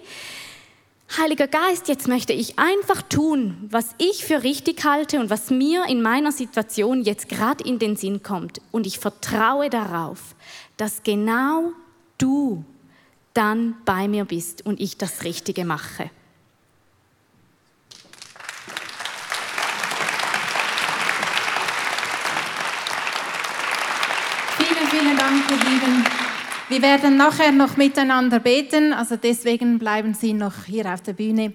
Heiliger 1.16 1.46
Geist, 1.46 1.86
jetzt 1.86 2.08
möchte 2.08 2.32
ich 2.32 2.58
einfach 2.58 3.00
tun, 3.02 3.68
was 3.70 3.94
ich 3.98 4.24
für 4.24 4.42
richtig 4.42 4.84
halte 4.84 5.20
und 5.20 5.30
was 5.30 5.48
mir 5.48 5.86
in 5.86 6.02
meiner 6.02 6.32
Situation 6.32 7.02
jetzt 7.02 7.28
gerade 7.28 7.62
in 7.62 7.78
den 7.78 7.94
Sinn 7.94 8.24
kommt. 8.24 8.60
Und 8.72 8.84
ich 8.84 8.98
vertraue 8.98 9.70
darauf, 9.70 10.34
dass 10.76 11.04
genau 11.04 11.70
du 12.18 12.64
dann 13.32 13.76
bei 13.84 14.08
mir 14.08 14.24
bist 14.24 14.66
und 14.66 14.80
ich 14.80 14.98
das 14.98 15.22
Richtige 15.22 15.64
mache. 15.64 16.10
Vielen 24.90 25.16
Dank, 25.16 25.50
ihr 25.50 25.56
Lieben. 25.56 26.23
Wir 26.74 26.82
werden 26.82 27.16
nachher 27.16 27.52
noch 27.52 27.76
miteinander 27.76 28.40
beten, 28.40 28.92
also 28.92 29.14
deswegen 29.14 29.78
bleiben 29.78 30.12
Sie 30.12 30.32
noch 30.32 30.64
hier 30.66 30.92
auf 30.92 31.02
der 31.02 31.12
Bühne. 31.12 31.52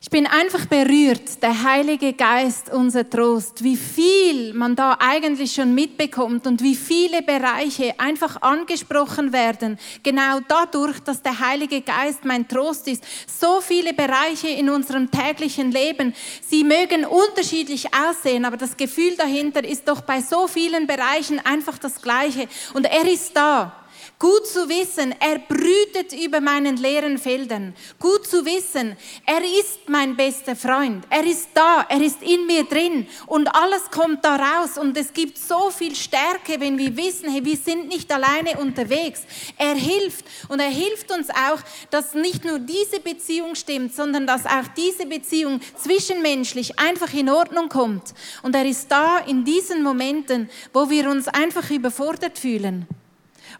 Ich 0.00 0.08
bin 0.08 0.24
einfach 0.24 0.66
berührt, 0.66 1.42
der 1.42 1.64
Heilige 1.64 2.12
Geist, 2.12 2.72
unser 2.72 3.10
Trost, 3.10 3.64
wie 3.64 3.74
viel 3.76 4.54
man 4.54 4.76
da 4.76 4.98
eigentlich 5.00 5.52
schon 5.52 5.74
mitbekommt 5.74 6.46
und 6.46 6.62
wie 6.62 6.76
viele 6.76 7.22
Bereiche 7.22 7.98
einfach 7.98 8.40
angesprochen 8.40 9.32
werden, 9.32 9.80
genau 10.04 10.38
dadurch, 10.46 11.00
dass 11.00 11.22
der 11.22 11.40
Heilige 11.40 11.80
Geist 11.80 12.24
mein 12.24 12.46
Trost 12.46 12.86
ist. 12.86 13.02
So 13.26 13.60
viele 13.60 13.94
Bereiche 13.94 14.46
in 14.46 14.70
unserem 14.70 15.10
täglichen 15.10 15.72
Leben, 15.72 16.14
sie 16.48 16.62
mögen 16.62 17.04
unterschiedlich 17.04 17.88
aussehen, 17.92 18.44
aber 18.44 18.58
das 18.58 18.76
Gefühl 18.76 19.16
dahinter 19.16 19.64
ist 19.64 19.88
doch 19.88 20.02
bei 20.02 20.20
so 20.20 20.46
vielen 20.46 20.86
Bereichen 20.86 21.44
einfach 21.44 21.78
das 21.78 22.00
gleiche 22.00 22.46
und 22.74 22.84
er 22.84 23.12
ist 23.12 23.36
da. 23.36 23.82
Gut 24.18 24.46
zu 24.46 24.66
wissen, 24.66 25.14
er 25.20 25.40
brütet 25.40 26.14
über 26.14 26.40
meinen 26.40 26.78
leeren 26.78 27.18
Feldern. 27.18 27.74
Gut 28.00 28.26
zu 28.26 28.46
wissen, 28.46 28.96
er 29.26 29.42
ist 29.60 29.80
mein 29.88 30.16
bester 30.16 30.56
Freund. 30.56 31.04
Er 31.10 31.22
ist 31.22 31.50
da, 31.52 31.84
er 31.86 32.00
ist 32.00 32.22
in 32.22 32.46
mir 32.46 32.64
drin 32.64 33.06
und 33.26 33.46
alles 33.48 33.90
kommt 33.90 34.24
da 34.24 34.36
raus 34.36 34.78
und 34.78 34.96
es 34.96 35.12
gibt 35.12 35.36
so 35.36 35.68
viel 35.68 35.94
Stärke, 35.94 36.58
wenn 36.58 36.78
wir 36.78 36.96
wissen, 36.96 37.30
hey, 37.30 37.44
wir 37.44 37.58
sind 37.58 37.88
nicht 37.88 38.10
alleine 38.10 38.56
unterwegs. 38.58 39.20
Er 39.58 39.74
hilft 39.74 40.24
und 40.48 40.60
er 40.60 40.70
hilft 40.70 41.12
uns 41.12 41.28
auch, 41.28 41.60
dass 41.90 42.14
nicht 42.14 42.42
nur 42.46 42.58
diese 42.58 43.00
Beziehung 43.00 43.54
stimmt, 43.54 43.94
sondern 43.94 44.26
dass 44.26 44.46
auch 44.46 44.66
diese 44.74 45.04
Beziehung 45.04 45.60
zwischenmenschlich 45.76 46.78
einfach 46.78 47.12
in 47.12 47.28
Ordnung 47.28 47.68
kommt. 47.68 48.14
Und 48.42 48.54
er 48.54 48.64
ist 48.64 48.90
da 48.90 49.18
in 49.18 49.44
diesen 49.44 49.82
Momenten, 49.82 50.48
wo 50.72 50.88
wir 50.88 51.10
uns 51.10 51.28
einfach 51.28 51.68
überfordert 51.70 52.38
fühlen. 52.38 52.86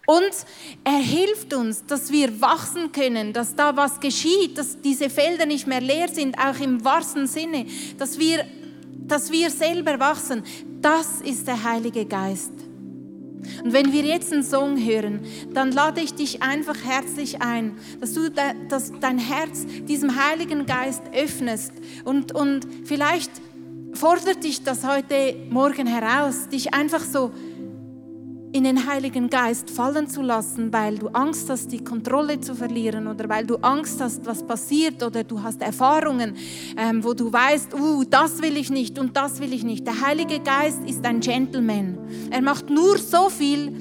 Und 0.06 0.30
er 0.84 0.98
hilft 0.98 1.52
uns, 1.52 1.84
dass 1.84 2.12
wir 2.12 2.40
wachsen 2.40 2.92
können, 2.92 3.32
dass 3.32 3.56
da 3.56 3.76
was 3.76 3.98
geschieht, 3.98 4.56
dass 4.56 4.80
diese 4.80 5.10
Felder 5.10 5.46
nicht 5.46 5.66
mehr 5.66 5.80
leer 5.80 6.08
sind, 6.08 6.38
auch 6.38 6.58
im 6.60 6.84
wahrsten 6.84 7.26
Sinne, 7.26 7.66
dass 7.98 8.18
wir, 8.18 8.44
dass 9.06 9.32
wir 9.32 9.50
selber 9.50 9.98
wachsen. 9.98 10.44
Das 10.80 11.20
ist 11.20 11.48
der 11.48 11.62
Heilige 11.64 12.06
Geist. 12.06 12.52
Und 13.64 13.72
wenn 13.72 13.92
wir 13.92 14.02
jetzt 14.02 14.32
einen 14.32 14.44
Song 14.44 14.76
hören, 14.82 15.20
dann 15.52 15.72
lade 15.72 16.00
ich 16.00 16.14
dich 16.14 16.42
einfach 16.42 16.76
herzlich 16.84 17.42
ein, 17.42 17.76
dass 18.00 18.14
du 18.14 18.30
dass 18.30 18.92
dein 19.00 19.18
Herz 19.18 19.66
diesem 19.88 20.16
Heiligen 20.16 20.66
Geist 20.66 21.02
öffnest. 21.12 21.72
Und, 22.04 22.32
und 22.32 22.66
vielleicht 22.84 23.30
fordert 23.92 24.44
dich 24.44 24.62
das 24.62 24.84
heute 24.84 25.36
Morgen 25.50 25.86
heraus, 25.86 26.48
dich 26.48 26.74
einfach 26.74 27.00
so 27.02 27.32
in 28.56 28.64
den 28.64 28.86
Heiligen 28.86 29.28
Geist 29.28 29.68
fallen 29.68 30.08
zu 30.08 30.22
lassen, 30.22 30.72
weil 30.72 30.96
du 30.96 31.08
Angst 31.08 31.50
hast, 31.50 31.70
die 31.72 31.84
Kontrolle 31.84 32.40
zu 32.40 32.54
verlieren 32.54 33.06
oder 33.06 33.28
weil 33.28 33.44
du 33.44 33.56
Angst 33.56 34.00
hast, 34.00 34.24
was 34.24 34.42
passiert 34.42 35.02
oder 35.02 35.24
du 35.24 35.42
hast 35.42 35.60
Erfahrungen, 35.60 36.34
ähm, 36.78 37.04
wo 37.04 37.12
du 37.12 37.30
weißt, 37.30 37.74
uh, 37.74 38.04
das 38.08 38.40
will 38.40 38.56
ich 38.56 38.70
nicht 38.70 38.98
und 38.98 39.14
das 39.14 39.40
will 39.40 39.52
ich 39.52 39.62
nicht. 39.62 39.86
Der 39.86 40.00
Heilige 40.00 40.40
Geist 40.40 40.80
ist 40.86 41.04
ein 41.04 41.20
Gentleman. 41.20 41.98
Er 42.30 42.40
macht 42.40 42.70
nur 42.70 42.96
so 42.96 43.28
viel, 43.28 43.75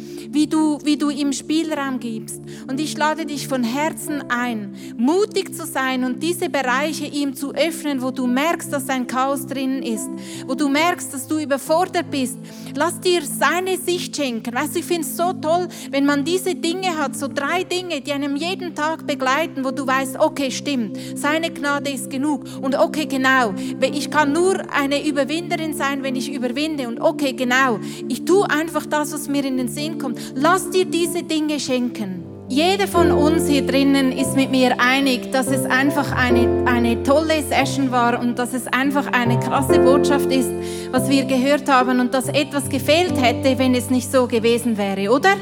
wie 0.45 0.49
du, 0.49 0.77
wie 0.84 0.95
du 0.95 1.10
ihm 1.10 1.34
Spielraum 1.34 1.99
gibst. 1.99 2.39
Und 2.67 2.79
ich 2.79 2.95
lade 2.95 3.25
dich 3.25 3.47
von 3.47 3.63
Herzen 3.63 4.25
ein, 4.29 4.75
mutig 4.95 5.55
zu 5.55 5.65
sein 5.65 6.03
und 6.03 6.21
diese 6.21 6.49
Bereiche 6.49 7.05
ihm 7.05 7.36
zu 7.36 7.51
öffnen, 7.55 7.99
wo 8.03 8.12
du 8.12 8.27
merkst, 8.27 8.71
dass 8.71 8.88
ein 8.89 9.08
Chaos 9.08 9.47
drin 9.47 9.81
ist, 9.81 10.08
wo 10.45 10.53
du 10.53 10.69
merkst, 10.69 11.12
dass 11.12 11.27
du 11.27 11.39
überfordert 11.39 12.12
bist. 12.12 12.38
Lass 12.75 12.99
dir 12.99 13.23
seine 13.23 13.77
Sicht 13.77 14.15
schenken. 14.15 14.53
Weißt 14.53 14.75
du, 14.75 14.79
ich 14.79 14.86
finde 14.86 15.01
es 15.01 15.17
so 15.17 15.34
toll, 15.34 15.67
wenn 15.89 16.05
man 16.05 16.23
diese 16.23 16.53
Dinge 16.53 16.95
hat, 16.95 17.15
so 17.15 17.27
drei 17.27 17.63
Dinge, 17.63 18.01
die 18.01 18.12
einem 18.12 18.36
jeden 18.36 18.75
Tag 18.75 19.08
begleiten, 19.08 19.65
wo 19.65 19.71
du 19.71 19.88
weißt, 19.88 20.19
okay, 20.19 20.51
stimmt, 20.51 20.95
seine 21.15 21.49
Gnade 21.49 21.89
ist 21.89 22.12
genug. 22.12 22.45
Und 22.62 22.75
okay, 22.77 23.08
genau, 23.08 23.55
ich 23.81 24.12
kann 24.12 24.31
nur 24.31 24.62
eine 24.71 25.08
Überwinderin 25.08 25.73
sein, 25.73 26.03
wenn 26.03 26.15
ich 26.15 26.31
überwinde. 26.31 26.88
Und 26.88 27.01
okay, 27.01 27.34
genau, 27.34 27.79
ich 28.08 28.25
tue 28.25 28.47
einfach 28.47 28.86
das, 28.86 29.12
was 29.12 29.27
mir 29.27 29.43
in 29.43 29.58
den 29.58 29.69
Sinn 29.69 29.97
kommt. 29.97 30.19
Lass 30.38 30.69
dir 30.69 30.84
diese 30.84 31.24
Dinge 31.24 31.62
schenken. 31.62 32.26
Jeder 32.50 32.88
von 32.88 33.10
uns 33.10 33.48
hier 33.48 33.65
drinnen 33.65 34.12
ist 34.12 34.36
mit 34.36 34.52
mir 34.52 34.76
einig, 34.82 35.32
dass 35.32 35.48
es 35.48 35.63
einfach 35.63 36.12
eine, 36.12 36.65
eine 36.65 37.02
tolle 37.04 37.41
Session 37.41 37.89
war 37.89 38.19
und 38.19 38.38
dass 38.38 38.54
es 38.54 38.67
einfach 38.67 39.08
eine 39.13 39.39
krasse 39.39 39.80
Botschaft 39.80 40.30
ist, 40.30 40.50
was 40.91 41.10
wir 41.10 41.24
gehört 41.24 41.71
haben 41.71 42.02
und 42.02 42.13
dass 42.13 42.28
etwas 42.28 42.67
gefehlt 42.67 43.13
hätte, 43.15 43.58
wenn 43.58 43.74
es 43.76 43.89
nicht 43.89 44.12
so 44.12 44.28
gewesen 44.28 44.78
wäre, 44.78 45.10
oder? 45.10 45.36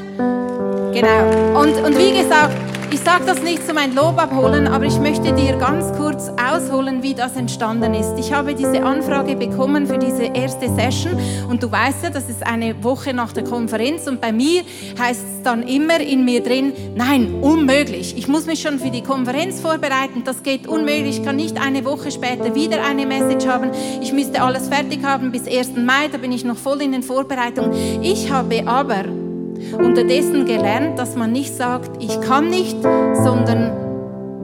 Genau. 0.92 1.60
Und, 1.60 1.74
und 1.84 1.98
wie 1.98 2.16
gesagt, 2.16 2.54
ich 2.94 3.00
sage 3.00 3.24
das 3.26 3.42
nicht 3.42 3.66
zu 3.66 3.74
mein 3.74 3.92
Lob 3.92 4.22
abholen, 4.22 4.68
aber 4.68 4.84
ich 4.84 5.00
möchte 5.00 5.32
dir 5.32 5.56
ganz 5.56 5.92
kurz 5.98 6.30
ausholen, 6.40 7.02
wie 7.02 7.12
das 7.12 7.34
entstanden 7.34 7.92
ist. 7.92 8.14
Ich 8.20 8.32
habe 8.32 8.54
diese 8.54 8.84
Anfrage 8.84 9.34
bekommen 9.34 9.88
für 9.88 9.98
diese 9.98 10.26
erste 10.26 10.72
Session 10.72 11.18
und 11.48 11.60
du 11.60 11.72
weißt 11.72 12.04
ja, 12.04 12.10
das 12.10 12.28
ist 12.28 12.46
eine 12.46 12.84
Woche 12.84 13.12
nach 13.12 13.32
der 13.32 13.42
Konferenz 13.42 14.06
und 14.06 14.20
bei 14.20 14.30
mir 14.30 14.62
heißt 14.96 15.20
es 15.20 15.42
dann 15.42 15.64
immer 15.64 15.98
in 15.98 16.24
mir 16.24 16.40
drin, 16.40 16.72
nein, 16.94 17.34
unmöglich. 17.40 18.16
Ich 18.16 18.28
muss 18.28 18.46
mich 18.46 18.62
schon 18.62 18.78
für 18.78 18.90
die 18.90 19.02
Konferenz 19.02 19.60
vorbereiten, 19.60 20.22
das 20.24 20.44
geht 20.44 20.68
unmöglich. 20.68 21.18
Ich 21.18 21.24
kann 21.24 21.34
nicht 21.34 21.60
eine 21.60 21.84
Woche 21.84 22.12
später 22.12 22.54
wieder 22.54 22.84
eine 22.84 23.06
Message 23.06 23.48
haben. 23.48 23.72
Ich 24.02 24.12
müsste 24.12 24.40
alles 24.40 24.68
fertig 24.68 25.02
haben 25.02 25.32
bis 25.32 25.48
1. 25.48 25.74
Mai, 25.74 26.06
da 26.12 26.18
bin 26.18 26.30
ich 26.30 26.44
noch 26.44 26.56
voll 26.56 26.80
in 26.80 26.92
den 26.92 27.02
Vorbereitungen. 27.02 28.02
Ich 28.02 28.30
habe 28.30 28.62
aber 28.68 29.23
unterdessen 29.72 30.44
gelernt, 30.44 30.98
dass 30.98 31.16
man 31.16 31.32
nicht 31.32 31.54
sagt, 31.54 32.02
ich 32.02 32.20
kann 32.20 32.48
nicht, 32.50 32.76
sondern 32.82 33.72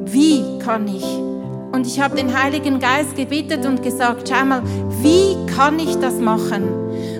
wie 0.04 0.58
kann 0.58 0.88
ich? 0.88 1.04
Und 1.72 1.86
ich 1.86 2.00
habe 2.00 2.16
den 2.16 2.36
Heiligen 2.36 2.80
Geist 2.80 3.14
gebeten 3.14 3.66
und 3.66 3.82
gesagt, 3.82 4.28
schau 4.28 4.44
mal, 4.44 4.62
wie 5.02 5.36
kann 5.54 5.78
ich 5.78 5.96
das 5.96 6.18
machen? 6.18 6.64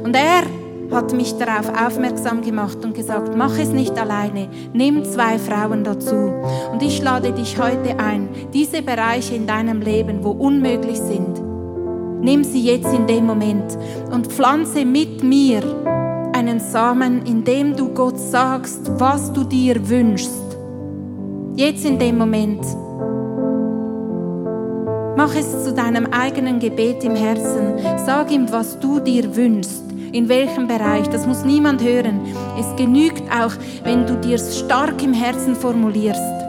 Und 0.04 0.16
er 0.16 0.42
hat 0.90 1.12
mich 1.12 1.36
darauf 1.38 1.68
aufmerksam 1.68 2.42
gemacht 2.42 2.84
und 2.84 2.94
gesagt, 2.94 3.36
mach 3.36 3.56
es 3.58 3.68
nicht 3.68 3.96
alleine, 3.96 4.48
nimm 4.72 5.04
zwei 5.04 5.38
Frauen 5.38 5.84
dazu. 5.84 6.32
Und 6.72 6.82
ich 6.82 7.00
lade 7.02 7.32
dich 7.32 7.58
heute 7.58 7.98
ein, 7.98 8.28
diese 8.52 8.82
Bereiche 8.82 9.36
in 9.36 9.46
deinem 9.46 9.82
Leben, 9.82 10.24
wo 10.24 10.30
unmöglich 10.30 10.98
sind, 10.98 11.40
nimm 12.20 12.42
sie 12.42 12.62
jetzt 12.62 12.92
in 12.92 13.06
dem 13.06 13.26
Moment 13.26 13.78
und 14.10 14.26
pflanze 14.26 14.84
mit 14.84 15.22
mir 15.22 15.62
einen 16.50 16.60
Samen, 16.60 17.24
indem 17.26 17.76
du 17.76 17.90
Gott 17.90 18.18
sagst, 18.18 18.80
was 18.98 19.32
du 19.32 19.44
dir 19.44 19.88
wünschst. 19.88 20.56
Jetzt 21.54 21.84
in 21.84 21.98
dem 21.98 22.18
Moment. 22.18 22.60
Mach 25.16 25.32
es 25.36 25.64
zu 25.64 25.72
deinem 25.72 26.06
eigenen 26.06 26.58
Gebet 26.58 27.04
im 27.04 27.14
Herzen. 27.14 27.74
Sag 28.04 28.32
ihm, 28.32 28.50
was 28.50 28.78
du 28.80 28.98
dir 28.98 29.36
wünschst. 29.36 29.84
in 30.12 30.28
welchem 30.28 30.66
Bereich. 30.66 31.08
Das 31.10 31.24
muss 31.24 31.44
niemand 31.44 31.84
hören. 31.84 32.18
Es 32.58 32.66
genügt 32.74 33.22
auch, 33.30 33.52
wenn 33.84 34.06
du 34.06 34.16
dir 34.16 34.38
stark 34.38 35.00
im 35.04 35.12
Herzen 35.12 35.54
formulierst. 35.54 36.39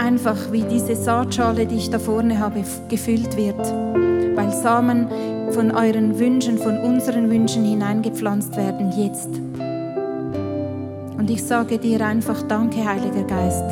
Einfach, 0.00 0.36
wie 0.50 0.62
diese 0.62 0.96
Saatschale, 0.96 1.66
die 1.66 1.76
ich 1.76 1.90
da 1.90 1.98
vorne 1.98 2.38
habe, 2.38 2.64
gefüllt 2.88 3.36
wird, 3.36 3.60
weil 4.34 4.50
Samen 4.50 5.06
von 5.52 5.70
euren 5.70 6.18
Wünschen, 6.18 6.58
von 6.58 6.78
unseren 6.78 7.30
Wünschen 7.30 7.64
hineingepflanzt 7.64 8.56
werden 8.56 8.92
jetzt. 8.96 9.28
Und 11.18 11.28
ich 11.28 11.44
sage 11.44 11.78
dir 11.78 12.04
einfach 12.04 12.42
Danke, 12.42 12.84
Heiliger 12.84 13.24
Geist, 13.24 13.64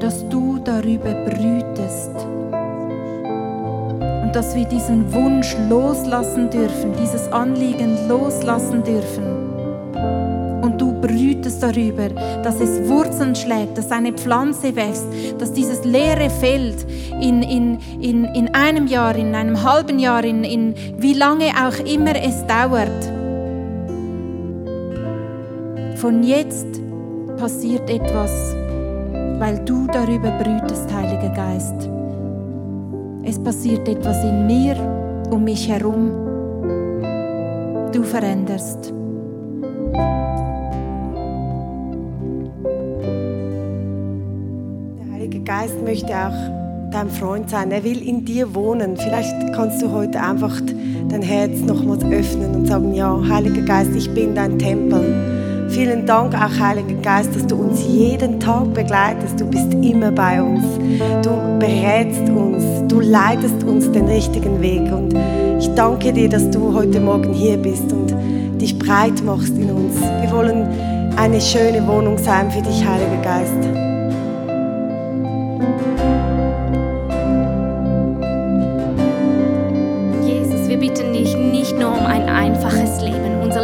dass 0.00 0.28
du 0.28 0.58
darüber 0.64 1.14
brütest. 1.24 2.16
Und 4.24 4.32
dass 4.34 4.54
wir 4.56 4.64
diesen 4.66 5.12
Wunsch 5.12 5.56
loslassen 5.70 6.50
dürfen, 6.50 6.92
dieses 7.00 7.30
Anliegen 7.32 8.08
loslassen 8.08 8.82
dürfen 8.82 9.45
brütest 11.06 11.62
darüber, 11.62 12.08
dass 12.42 12.60
es 12.60 12.88
Wurzeln 12.88 13.34
schlägt, 13.34 13.78
dass 13.78 13.90
eine 13.90 14.12
Pflanze 14.12 14.74
wächst, 14.74 15.06
dass 15.38 15.52
dieses 15.52 15.84
leere 15.84 16.30
Feld 16.30 16.86
in, 17.20 17.42
in, 17.42 17.78
in, 18.00 18.24
in 18.24 18.54
einem 18.54 18.86
Jahr, 18.86 19.14
in 19.14 19.34
einem 19.34 19.62
halben 19.62 19.98
Jahr, 19.98 20.24
in, 20.24 20.42
in 20.44 20.74
wie 20.98 21.14
lange 21.14 21.46
auch 21.46 21.78
immer 21.86 22.14
es 22.16 22.44
dauert, 22.46 23.12
von 25.96 26.22
jetzt 26.22 26.66
passiert 27.38 27.88
etwas, 27.88 28.54
weil 29.38 29.62
du 29.64 29.86
darüber 29.86 30.30
brütest, 30.38 30.92
Heiliger 30.92 31.30
Geist. 31.30 31.88
Es 33.22 33.42
passiert 33.42 33.88
etwas 33.88 34.22
in 34.24 34.46
mir, 34.46 34.76
um 35.30 35.44
mich 35.44 35.68
herum. 35.68 36.10
Du 37.92 38.02
veränderst. 38.02 38.92
Geist 45.46 45.80
möchte 45.80 46.08
auch 46.08 46.90
dein 46.90 47.08
Freund 47.08 47.48
sein. 47.48 47.70
Er 47.70 47.84
will 47.84 48.02
in 48.02 48.24
dir 48.24 48.52
wohnen. 48.52 48.96
Vielleicht 48.96 49.32
kannst 49.54 49.80
du 49.80 49.92
heute 49.92 50.20
einfach 50.20 50.60
dein 51.08 51.22
Herz 51.22 51.60
nochmals 51.60 52.04
öffnen 52.04 52.52
und 52.52 52.66
sagen, 52.66 52.92
ja, 52.94 53.16
Heiliger 53.28 53.62
Geist, 53.62 53.94
ich 53.94 54.12
bin 54.12 54.34
dein 54.34 54.58
Tempel. 54.58 55.68
Vielen 55.68 56.04
Dank 56.04 56.34
auch, 56.34 56.58
Heiliger 56.58 57.00
Geist, 57.00 57.32
dass 57.36 57.46
du 57.46 57.54
uns 57.54 57.86
jeden 57.86 58.40
Tag 58.40 58.74
begleitest. 58.74 59.38
Du 59.38 59.44
bist 59.46 59.72
immer 59.72 60.10
bei 60.10 60.42
uns. 60.42 60.64
Du 61.22 61.30
berätst 61.60 62.28
uns. 62.28 62.64
Du 62.88 62.98
leitest 62.98 63.62
uns 63.62 63.90
den 63.92 64.06
richtigen 64.06 64.60
Weg. 64.60 64.92
Und 64.92 65.14
ich 65.60 65.68
danke 65.76 66.12
dir, 66.12 66.28
dass 66.28 66.50
du 66.50 66.74
heute 66.74 66.98
Morgen 66.98 67.32
hier 67.32 67.56
bist 67.56 67.92
und 67.92 68.12
dich 68.60 68.76
breit 68.76 69.22
machst 69.24 69.56
in 69.56 69.70
uns. 69.70 69.94
Wir 70.00 70.30
wollen 70.32 70.66
eine 71.16 71.40
schöne 71.40 71.86
Wohnung 71.86 72.18
sein 72.18 72.50
für 72.50 72.62
dich, 72.62 72.84
Heiliger 72.84 73.22
Geist. 73.22 73.85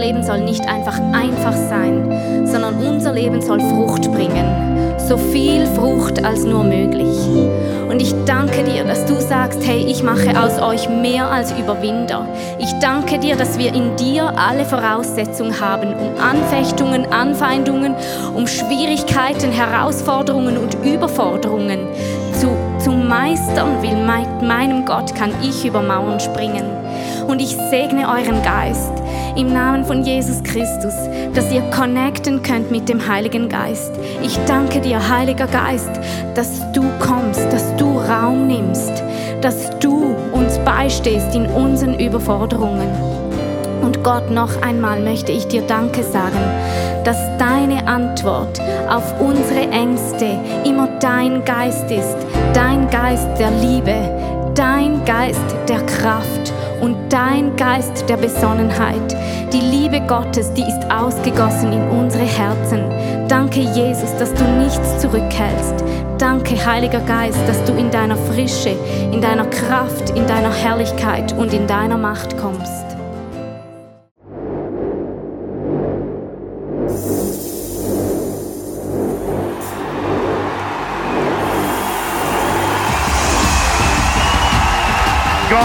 Leben 0.02 0.24
soll 0.24 0.40
nicht 0.40 0.68
einfach 0.68 0.98
einfach 1.12 1.52
sein, 1.52 2.46
sondern 2.46 2.74
unser 2.84 3.12
Leben 3.12 3.40
soll 3.40 3.60
Frucht 3.60 4.10
bringen. 4.12 4.98
So 4.98 5.16
viel 5.16 5.64
Frucht 5.66 6.24
als 6.24 6.44
nur 6.44 6.64
möglich. 6.64 7.08
Und 7.92 8.00
ich 8.00 8.14
danke 8.24 8.64
dir, 8.64 8.84
dass 8.84 9.04
du 9.04 9.20
sagst, 9.20 9.60
hey, 9.66 9.84
ich 9.86 10.02
mache 10.02 10.42
aus 10.42 10.58
euch 10.58 10.88
mehr 10.88 11.30
als 11.30 11.52
Überwinder. 11.52 12.26
Ich 12.58 12.72
danke 12.80 13.18
dir, 13.18 13.36
dass 13.36 13.58
wir 13.58 13.74
in 13.74 13.94
dir 13.96 14.32
alle 14.34 14.64
Voraussetzungen 14.64 15.60
haben, 15.60 15.92
um 15.92 16.18
Anfechtungen, 16.18 17.04
Anfeindungen, 17.12 17.94
um 18.34 18.46
Schwierigkeiten, 18.46 19.52
Herausforderungen 19.52 20.56
und 20.56 20.74
Überforderungen 20.82 21.80
zu, 22.32 22.56
zu 22.82 22.92
meistern, 22.92 23.76
weil 23.82 23.94
mit 23.94 24.48
meinem 24.48 24.86
Gott 24.86 25.14
kann 25.14 25.34
ich 25.42 25.62
über 25.66 25.82
Mauern 25.82 26.18
springen. 26.18 26.64
Und 27.26 27.42
ich 27.42 27.54
segne 27.68 28.08
euren 28.08 28.42
Geist 28.42 28.91
im 29.36 29.52
Namen 29.52 29.84
von 29.84 30.02
Jesus 30.02 30.42
Christus, 30.42 30.94
dass 31.34 31.52
ihr 31.52 31.62
connecten 31.70 32.42
könnt 32.42 32.70
mit 32.70 32.88
dem 32.88 33.06
Heiligen 33.06 33.48
Geist. 33.48 33.92
Ich 34.22 34.38
danke 34.46 34.80
dir, 34.80 35.08
Heiliger 35.08 35.46
Geist, 35.46 35.90
dass 36.34 36.60
du 36.72 36.82
kommst, 37.00 37.52
dass 37.52 37.74
du 37.76 37.98
Raum 37.98 38.46
nimmst, 38.46 38.92
dass 39.40 39.70
du 39.78 40.14
uns 40.32 40.58
beistehst 40.58 41.34
in 41.34 41.46
unseren 41.46 41.98
Überforderungen. 41.98 42.88
Und 43.82 44.04
Gott, 44.04 44.30
noch 44.30 44.62
einmal 44.62 45.00
möchte 45.00 45.32
ich 45.32 45.46
dir 45.48 45.62
Danke 45.62 46.02
sagen, 46.02 46.38
dass 47.04 47.18
deine 47.38 47.86
Antwort 47.88 48.60
auf 48.88 49.20
unsere 49.20 49.68
Ängste 49.70 50.38
immer 50.64 50.88
dein 51.00 51.44
Geist 51.44 51.90
ist, 51.90 52.16
dein 52.54 52.88
Geist 52.90 53.28
der 53.38 53.50
Liebe, 53.50 54.41
dein 54.54 55.04
Geist 55.04 55.40
der 55.68 55.80
Kraft 55.86 56.52
und 56.80 56.96
dein 57.10 57.56
Geist 57.56 58.08
der 58.08 58.16
Besonnenheit. 58.16 59.16
Die 59.52 59.60
Liebe 59.60 60.00
Gottes, 60.06 60.52
die 60.52 60.62
ist 60.62 60.90
ausgegossen 60.90 61.72
in 61.72 61.88
unsere 61.88 62.24
Herzen. 62.24 63.28
Danke, 63.28 63.60
Jesus, 63.60 64.16
dass 64.18 64.34
du 64.34 64.44
nichts 64.44 64.98
zurückhältst. 65.00 65.84
Danke, 66.18 66.54
Heiliger 66.64 67.00
Geist, 67.00 67.40
dass 67.46 67.64
du 67.64 67.72
in 67.74 67.90
deiner 67.90 68.16
Frische, 68.16 68.76
in 69.12 69.20
deiner 69.20 69.46
Kraft, 69.46 70.10
in 70.10 70.26
deiner 70.26 70.52
Herrlichkeit 70.52 71.32
und 71.32 71.52
in 71.52 71.66
deiner 71.66 71.98
Macht 71.98 72.36
kommst. 72.36 72.91